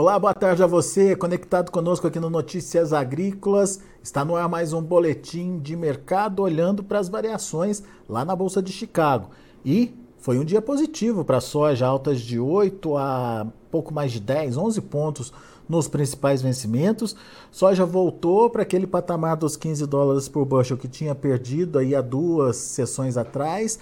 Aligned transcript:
Olá, 0.00 0.18
boa 0.18 0.32
tarde 0.32 0.62
a 0.62 0.66
você, 0.66 1.14
conectado 1.14 1.70
conosco 1.70 2.06
aqui 2.06 2.18
no 2.18 2.30
Notícias 2.30 2.94
Agrícolas. 2.94 3.82
Está 4.02 4.24
no 4.24 4.34
ar 4.34 4.48
mais 4.48 4.72
um 4.72 4.80
boletim 4.80 5.58
de 5.58 5.76
mercado 5.76 6.40
olhando 6.40 6.82
para 6.82 6.98
as 6.98 7.10
variações 7.10 7.82
lá 8.08 8.24
na 8.24 8.34
Bolsa 8.34 8.62
de 8.62 8.72
Chicago. 8.72 9.28
E 9.62 9.94
foi 10.16 10.38
um 10.38 10.44
dia 10.44 10.62
positivo 10.62 11.22
para 11.22 11.36
a 11.36 11.40
soja, 11.42 11.86
altas 11.86 12.22
de 12.22 12.40
8 12.40 12.96
a 12.96 13.46
pouco 13.70 13.92
mais 13.92 14.10
de 14.10 14.20
10, 14.20 14.56
11 14.56 14.80
pontos 14.80 15.34
nos 15.68 15.86
principais 15.86 16.40
vencimentos. 16.40 17.14
Soja 17.50 17.84
voltou 17.84 18.48
para 18.48 18.62
aquele 18.62 18.86
patamar 18.86 19.36
dos 19.36 19.54
15 19.54 19.86
dólares 19.86 20.28
por 20.28 20.46
bushel 20.46 20.78
que 20.78 20.88
tinha 20.88 21.14
perdido 21.14 21.78
aí 21.78 21.94
há 21.94 22.00
duas 22.00 22.56
sessões 22.56 23.18
atrás. 23.18 23.78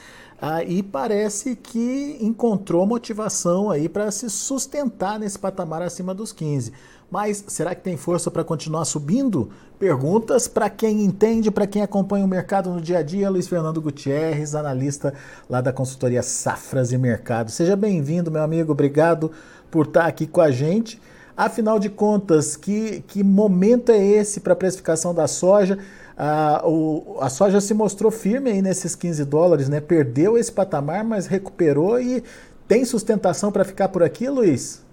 E 0.69 0.83
parece 0.85 1.57
que 1.57 2.17
encontrou 2.21 2.87
motivação 2.87 3.71
aí 3.71 3.89
para 3.89 4.11
se 4.11 4.31
sustentar 4.31 5.19
nesse 5.19 5.39
patamar 5.39 5.83
acima 5.83 6.15
dos 6.15 6.33
15. 6.33 6.73
Mas 7.11 7.43
será 7.49 7.75
que 7.75 7.83
tem 7.83 7.97
força 7.97 8.31
para 8.31 8.45
continuar 8.45 8.85
subindo? 8.85 9.51
Perguntas 9.79 10.47
para 10.47 10.69
quem 10.69 11.05
entende, 11.05 11.51
para 11.51 11.67
quem 11.67 11.83
acompanha 11.83 12.25
o 12.25 12.29
mercado 12.29 12.71
no 12.71 12.81
dia 12.81 12.99
a 12.99 13.03
dia, 13.03 13.31
Luiz 13.31 13.49
Fernando 13.49 13.81
Gutierrez, 13.81 14.55
analista 14.55 15.15
lá 15.49 15.61
da 15.61 15.73
consultoria 15.73 16.23
Safras 16.23 16.93
e 16.93 16.99
Mercado. 16.99 17.51
Seja 17.51 17.75
bem-vindo, 17.75 18.31
meu 18.31 18.43
amigo, 18.43 18.73
obrigado 18.73 19.33
por 19.71 19.87
estar 19.87 20.07
aqui 20.07 20.27
com 20.27 20.41
a 20.41 20.51
gente. 20.51 21.01
Afinal 21.37 21.79
de 21.79 21.89
contas, 21.89 22.57
que, 22.57 23.03
que 23.07 23.23
momento 23.23 23.91
é 23.91 24.05
esse 24.05 24.41
para 24.41 24.53
a 24.53 24.57
precificação 24.57 25.15
da 25.15 25.27
soja? 25.27 25.79
A, 26.21 26.63
o, 26.65 27.19
a 27.21 27.29
soja 27.29 27.61
se 27.61 27.73
mostrou 27.73 28.11
firme 28.11 28.51
aí 28.51 28.61
nesses 28.61 28.97
15 28.97 29.25
dólares, 29.25 29.69
né? 29.69 29.81
Perdeu 29.81 30.37
esse 30.37 30.51
patamar, 30.51 31.05
mas 31.05 31.29
recuperou 31.29 32.01
e 32.01 32.25
tem 32.67 32.85
sustentação 32.85 33.53
para 33.53 33.65
ficar 33.65 33.89
por 33.89 34.03
aqui, 34.03 34.29
Luiz? 34.29 34.85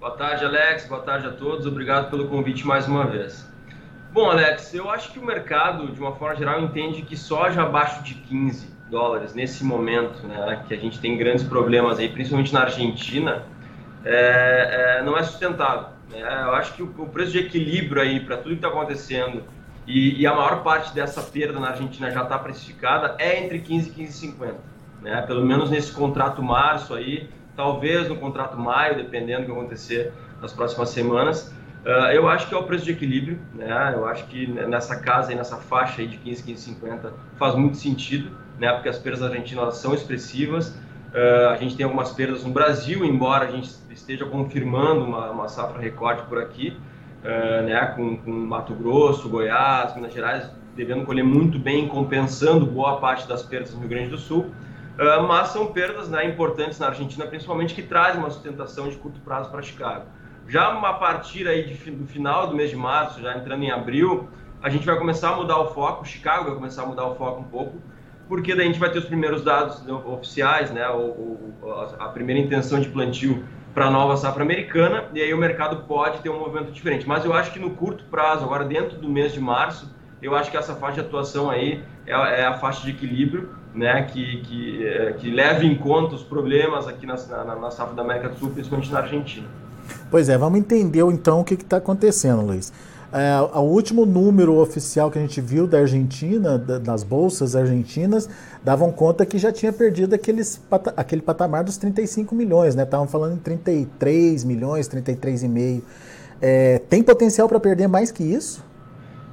Boa 0.00 0.16
tarde, 0.16 0.44
Alex. 0.44 0.86
Boa 0.88 1.02
tarde 1.02 1.28
a 1.28 1.30
todos. 1.30 1.64
Obrigado 1.64 2.10
pelo 2.10 2.26
convite 2.26 2.66
mais 2.66 2.88
uma 2.88 3.06
vez. 3.06 3.46
Bom, 4.12 4.28
Alex, 4.28 4.74
eu 4.74 4.90
acho 4.90 5.12
que 5.12 5.18
o 5.20 5.24
mercado, 5.24 5.92
de 5.92 6.00
uma 6.00 6.16
forma 6.16 6.34
geral, 6.34 6.60
entende 6.60 7.02
que 7.02 7.16
soja 7.16 7.62
abaixo 7.62 8.02
de 8.02 8.14
15 8.14 8.66
dólares 8.90 9.32
nesse 9.32 9.62
momento, 9.62 10.26
né, 10.26 10.64
que 10.66 10.74
a 10.74 10.76
gente 10.76 10.98
tem 10.98 11.16
grandes 11.16 11.44
problemas 11.44 11.98
aí, 11.98 12.08
principalmente 12.08 12.52
na 12.52 12.62
Argentina, 12.62 13.44
é, 14.04 14.98
é, 14.98 15.02
não 15.04 15.16
é 15.16 15.22
sustentável. 15.22 15.88
Né? 16.10 16.20
Eu 16.20 16.54
acho 16.54 16.74
que 16.74 16.82
o, 16.82 16.86
o 16.98 17.08
preço 17.08 17.32
de 17.32 17.38
equilíbrio 17.38 18.02
aí 18.02 18.18
para 18.20 18.36
tudo 18.36 18.50
que 18.50 18.54
está 18.56 18.68
acontecendo 18.68 19.42
e, 19.86 20.20
e, 20.20 20.26
a 20.26 20.34
maior 20.34 20.62
parte 20.62 20.92
dessa 20.92 21.22
perda 21.22 21.60
na 21.60 21.68
Argentina 21.68 22.10
já 22.10 22.22
está 22.22 22.38
precificada, 22.38 23.14
é 23.18 23.42
entre 23.42 23.60
15 23.60 23.90
e 23.90 24.04
15,50. 24.04 24.54
Né? 25.00 25.22
Pelo 25.22 25.44
menos 25.44 25.70
nesse 25.70 25.92
contrato 25.92 26.42
março 26.42 26.92
aí, 26.94 27.28
talvez 27.54 28.08
no 28.08 28.16
contrato 28.16 28.58
maio, 28.58 28.96
dependendo 28.96 29.42
do 29.42 29.46
que 29.46 29.52
acontecer 29.52 30.12
nas 30.40 30.52
próximas 30.52 30.90
semanas. 30.90 31.54
Uh, 31.84 32.10
eu 32.12 32.28
acho 32.28 32.48
que 32.48 32.54
é 32.54 32.58
o 32.58 32.64
preço 32.64 32.84
de 32.84 32.90
equilíbrio, 32.90 33.38
né? 33.54 33.92
Eu 33.94 34.06
acho 34.06 34.26
que 34.26 34.48
nessa 34.48 34.96
casa 34.96 35.32
e 35.32 35.36
nessa 35.36 35.56
faixa 35.56 36.02
aí 36.02 36.08
de 36.08 36.16
15, 36.16 36.42
15,50 36.42 37.12
faz 37.36 37.54
muito 37.54 37.76
sentido, 37.76 38.36
né? 38.58 38.72
Porque 38.72 38.88
as 38.88 38.98
perdas 38.98 39.22
argentinas 39.22 39.76
são 39.76 39.94
expressivas. 39.94 40.70
Uh, 40.70 41.50
a 41.52 41.56
gente 41.56 41.76
tem 41.76 41.84
algumas 41.84 42.10
perdas 42.10 42.42
no 42.42 42.50
Brasil, 42.50 43.04
embora 43.04 43.46
a 43.46 43.50
gente 43.52 43.70
esteja 43.90 44.26
confirmando 44.26 45.04
uma, 45.04 45.30
uma 45.30 45.48
safra 45.48 45.80
recorde 45.80 46.22
por 46.22 46.38
aqui 46.38 46.76
uh, 47.26 47.62
né, 47.64 47.84
com, 47.96 48.16
com 48.18 48.30
Mato 48.30 48.74
Grosso, 48.74 49.28
Goiás, 49.28 49.94
Minas 49.96 50.14
Gerais, 50.14 50.48
devendo 50.76 51.04
colher 51.04 51.24
muito 51.24 51.58
bem, 51.58 51.88
compensando 51.88 52.64
boa 52.64 52.98
parte 52.98 53.26
das 53.26 53.42
perdas 53.42 53.74
no 53.74 53.80
Rio 53.80 53.88
Grande 53.88 54.10
do 54.10 54.18
Sul. 54.18 54.50
Uh, 54.98 55.22
mas 55.26 55.48
são 55.48 55.66
perdas 55.66 56.08
né, 56.08 56.24
importantes 56.24 56.78
na 56.78 56.86
Argentina, 56.86 57.26
principalmente, 57.26 57.74
que 57.74 57.82
trazem 57.82 58.20
uma 58.20 58.30
sustentação 58.30 58.88
de 58.88 58.96
curto 58.96 59.20
prazo 59.20 59.50
para 59.50 59.60
Chicago. 59.60 60.06
Já 60.48 60.72
a 60.72 60.92
partir 60.94 61.48
aí 61.48 61.64
de, 61.64 61.90
do 61.90 62.06
final 62.06 62.46
do 62.46 62.54
mês 62.54 62.70
de 62.70 62.76
março, 62.76 63.20
já 63.20 63.36
entrando 63.36 63.62
em 63.62 63.70
abril, 63.70 64.28
a 64.62 64.70
gente 64.70 64.86
vai 64.86 64.96
começar 64.96 65.30
a 65.30 65.36
mudar 65.36 65.58
o 65.58 65.68
foco, 65.74 66.06
Chicago 66.06 66.44
vai 66.44 66.54
começar 66.54 66.84
a 66.84 66.86
mudar 66.86 67.04
o 67.04 67.16
foco 67.16 67.40
um 67.40 67.44
pouco, 67.44 67.76
porque 68.28 68.54
daí 68.54 68.64
a 68.64 68.66
gente 68.68 68.78
vai 68.78 68.90
ter 68.90 68.98
os 68.98 69.04
primeiros 69.04 69.42
dados 69.42 69.82
oficiais, 70.06 70.70
né, 70.70 70.88
o, 70.88 71.00
o, 71.00 71.54
a 71.98 72.08
primeira 72.08 72.40
intenção 72.40 72.80
de 72.80 72.88
plantio 72.88 73.44
para 73.76 73.88
a 73.88 73.90
nova 73.90 74.16
safra 74.16 74.42
americana, 74.42 75.04
e 75.12 75.20
aí 75.20 75.34
o 75.34 75.36
mercado 75.36 75.84
pode 75.86 76.20
ter 76.20 76.30
um 76.30 76.38
movimento 76.38 76.72
diferente. 76.72 77.06
Mas 77.06 77.26
eu 77.26 77.34
acho 77.34 77.52
que 77.52 77.58
no 77.58 77.72
curto 77.72 78.04
prazo, 78.10 78.42
agora 78.42 78.64
dentro 78.64 78.96
do 78.96 79.06
mês 79.06 79.34
de 79.34 79.38
março, 79.38 79.94
eu 80.22 80.34
acho 80.34 80.50
que 80.50 80.56
essa 80.56 80.74
faixa 80.74 81.02
de 81.02 81.08
atuação 81.08 81.50
aí 81.50 81.84
é, 82.06 82.12
é 82.40 82.46
a 82.46 82.54
faixa 82.54 82.82
de 82.84 82.92
equilíbrio, 82.92 83.50
né, 83.74 84.04
que, 84.04 84.38
que, 84.38 84.86
é, 84.86 85.12
que 85.12 85.30
leva 85.30 85.62
em 85.62 85.74
conta 85.74 86.14
os 86.14 86.22
problemas 86.22 86.88
aqui 86.88 87.04
na, 87.04 87.16
na, 87.16 87.54
na 87.54 87.70
safra 87.70 87.94
da 87.94 88.00
América 88.00 88.30
do 88.30 88.38
Sul, 88.38 88.48
principalmente 88.48 88.90
na 88.90 89.00
Argentina. 89.00 89.46
Pois 90.10 90.30
é, 90.30 90.38
vamos 90.38 90.58
entender 90.58 91.00
então 91.00 91.40
o 91.40 91.44
que 91.44 91.52
está 91.52 91.76
acontecendo, 91.76 92.46
Luiz. 92.46 92.72
É, 93.12 93.40
o 93.58 93.62
último 93.62 94.04
número 94.04 94.56
oficial 94.56 95.10
que 95.10 95.18
a 95.18 95.20
gente 95.20 95.40
viu 95.40 95.66
da 95.66 95.78
Argentina, 95.78 96.58
da, 96.58 96.78
das 96.78 97.04
bolsas 97.04 97.54
argentinas, 97.54 98.28
davam 98.64 98.90
conta 98.90 99.24
que 99.24 99.38
já 99.38 99.52
tinha 99.52 99.72
perdido 99.72 100.14
aqueles, 100.14 100.60
aquele 100.96 101.22
patamar 101.22 101.62
dos 101.62 101.76
35 101.76 102.34
milhões, 102.34 102.74
né? 102.74 102.82
Estavam 102.82 103.06
falando 103.06 103.34
em 103.34 103.38
33 103.38 104.44
milhões, 104.44 104.88
33,5. 104.88 105.82
É, 106.40 106.78
tem 106.90 107.02
potencial 107.02 107.48
para 107.48 107.60
perder 107.60 107.86
mais 107.86 108.10
que 108.10 108.22
isso? 108.22 108.64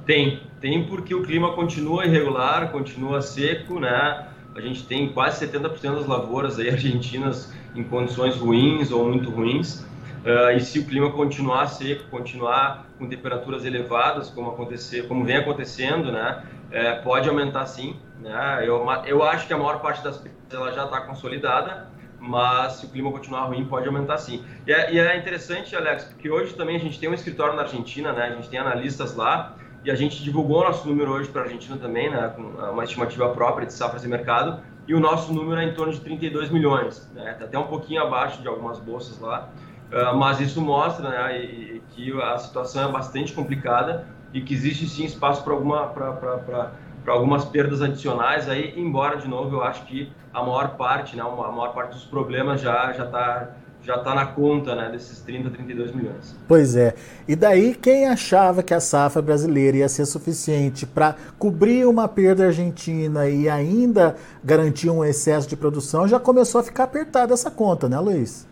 Tem, 0.06 0.40
tem 0.60 0.86
porque 0.86 1.14
o 1.14 1.22
clima 1.22 1.52
continua 1.54 2.06
irregular, 2.06 2.70
continua 2.70 3.20
seco, 3.22 3.80
né? 3.80 4.26
A 4.54 4.60
gente 4.60 4.86
tem 4.86 5.12
quase 5.12 5.44
70% 5.46 5.96
das 5.96 6.06
lavouras 6.06 6.58
aí 6.58 6.70
argentinas 6.70 7.52
em 7.74 7.82
condições 7.82 8.36
ruins 8.36 8.92
ou 8.92 9.08
muito 9.08 9.30
ruins. 9.30 9.84
Uh, 10.24 10.56
e 10.56 10.60
se 10.60 10.78
o 10.78 10.86
clima 10.86 11.12
continuar 11.12 11.66
seco, 11.66 12.04
continuar 12.10 12.86
com 12.98 13.06
temperaturas 13.06 13.64
elevadas, 13.64 14.30
como 14.30 14.50
acontecer, 14.50 15.06
como 15.06 15.22
vem 15.22 15.36
acontecendo, 15.36 16.10
né, 16.10 16.42
é, 16.70 16.92
pode 16.94 17.28
aumentar 17.28 17.66
sim. 17.66 17.96
Né? 18.20 18.62
Eu, 18.66 18.86
eu 19.06 19.22
acho 19.22 19.46
que 19.46 19.52
a 19.52 19.58
maior 19.58 19.80
parte 19.80 20.02
das 20.02 20.24
ela 20.50 20.72
já 20.72 20.84
está 20.84 21.00
consolidada, 21.02 21.88
mas 22.18 22.74
se 22.74 22.86
o 22.86 22.88
clima 22.88 23.10
continuar 23.10 23.44
ruim, 23.44 23.64
pode 23.64 23.86
aumentar 23.86 24.16
sim. 24.18 24.42
E 24.66 24.72
é, 24.72 24.94
e 24.94 24.98
é, 24.98 25.16
interessante, 25.16 25.76
Alex, 25.76 26.04
porque 26.04 26.30
hoje 26.30 26.54
também 26.54 26.76
a 26.76 26.80
gente 26.80 26.98
tem 26.98 27.08
um 27.08 27.14
escritório 27.14 27.54
na 27.54 27.62
Argentina, 27.62 28.12
né? 28.12 28.24
A 28.24 28.34
gente 28.36 28.48
tem 28.48 28.58
analistas 28.58 29.14
lá 29.14 29.56
e 29.84 29.90
a 29.90 29.94
gente 29.94 30.22
divulgou 30.22 30.62
o 30.62 30.64
nosso 30.64 30.88
número 30.88 31.12
hoje 31.12 31.28
para 31.28 31.42
a 31.42 31.44
Argentina 31.44 31.76
também, 31.76 32.10
né? 32.10 32.32
Com 32.34 32.42
uma 32.42 32.84
estimativa 32.84 33.28
própria 33.30 33.66
de 33.66 33.72
safras 33.72 34.04
e 34.04 34.08
mercado. 34.08 34.62
E 34.86 34.94
o 34.94 35.00
nosso 35.00 35.32
número 35.32 35.60
é 35.60 35.64
em 35.64 35.74
torno 35.74 35.92
de 35.92 36.00
32 36.00 36.50
milhões, 36.50 37.10
né? 37.14 37.32
Está 37.32 37.44
até 37.44 37.58
um 37.58 37.66
pouquinho 37.66 38.02
abaixo 38.02 38.40
de 38.40 38.48
algumas 38.48 38.78
bolsas 38.78 39.18
lá. 39.18 39.50
Uh, 39.92 40.16
mas 40.16 40.40
isso 40.40 40.60
mostra 40.60 41.08
né, 41.08 41.80
que 41.90 42.12
a 42.20 42.38
situação 42.38 42.88
é 42.88 42.92
bastante 42.92 43.32
complicada 43.32 44.06
e 44.32 44.40
que 44.40 44.52
existe 44.52 44.88
sim 44.88 45.04
espaço 45.04 45.44
para 45.44 45.52
alguma, 45.52 45.92
algumas 47.06 47.44
perdas 47.44 47.80
adicionais 47.80 48.48
aí, 48.48 48.74
embora 48.76 49.16
de 49.16 49.28
novo 49.28 49.56
eu 49.56 49.62
acho 49.62 49.84
que 49.86 50.10
a 50.32 50.42
maior 50.42 50.76
parte, 50.76 51.16
né, 51.16 51.22
a 51.22 51.30
maior 51.30 51.72
parte 51.72 51.94
dos 51.94 52.04
problemas 52.04 52.60
já 52.60 52.92
já 52.92 53.04
está 53.04 53.50
já 53.84 53.98
tá 53.98 54.14
na 54.14 54.24
conta 54.24 54.74
né, 54.74 54.88
desses 54.90 55.20
30, 55.20 55.50
32 55.50 55.94
milhões. 55.94 56.34
Pois 56.48 56.74
é. 56.74 56.94
E 57.28 57.36
daí, 57.36 57.74
quem 57.74 58.08
achava 58.08 58.62
que 58.62 58.72
a 58.72 58.80
safra 58.80 59.20
brasileira 59.20 59.76
ia 59.76 59.88
ser 59.90 60.06
suficiente 60.06 60.86
para 60.86 61.14
cobrir 61.38 61.86
uma 61.86 62.08
perda 62.08 62.46
argentina 62.46 63.28
e 63.28 63.46
ainda 63.46 64.16
garantir 64.42 64.88
um 64.88 65.04
excesso 65.04 65.46
de 65.46 65.54
produção, 65.54 66.08
já 66.08 66.18
começou 66.18 66.62
a 66.62 66.64
ficar 66.64 66.84
apertada 66.84 67.34
essa 67.34 67.50
conta, 67.50 67.86
né, 67.86 68.00
Luiz? 68.00 68.46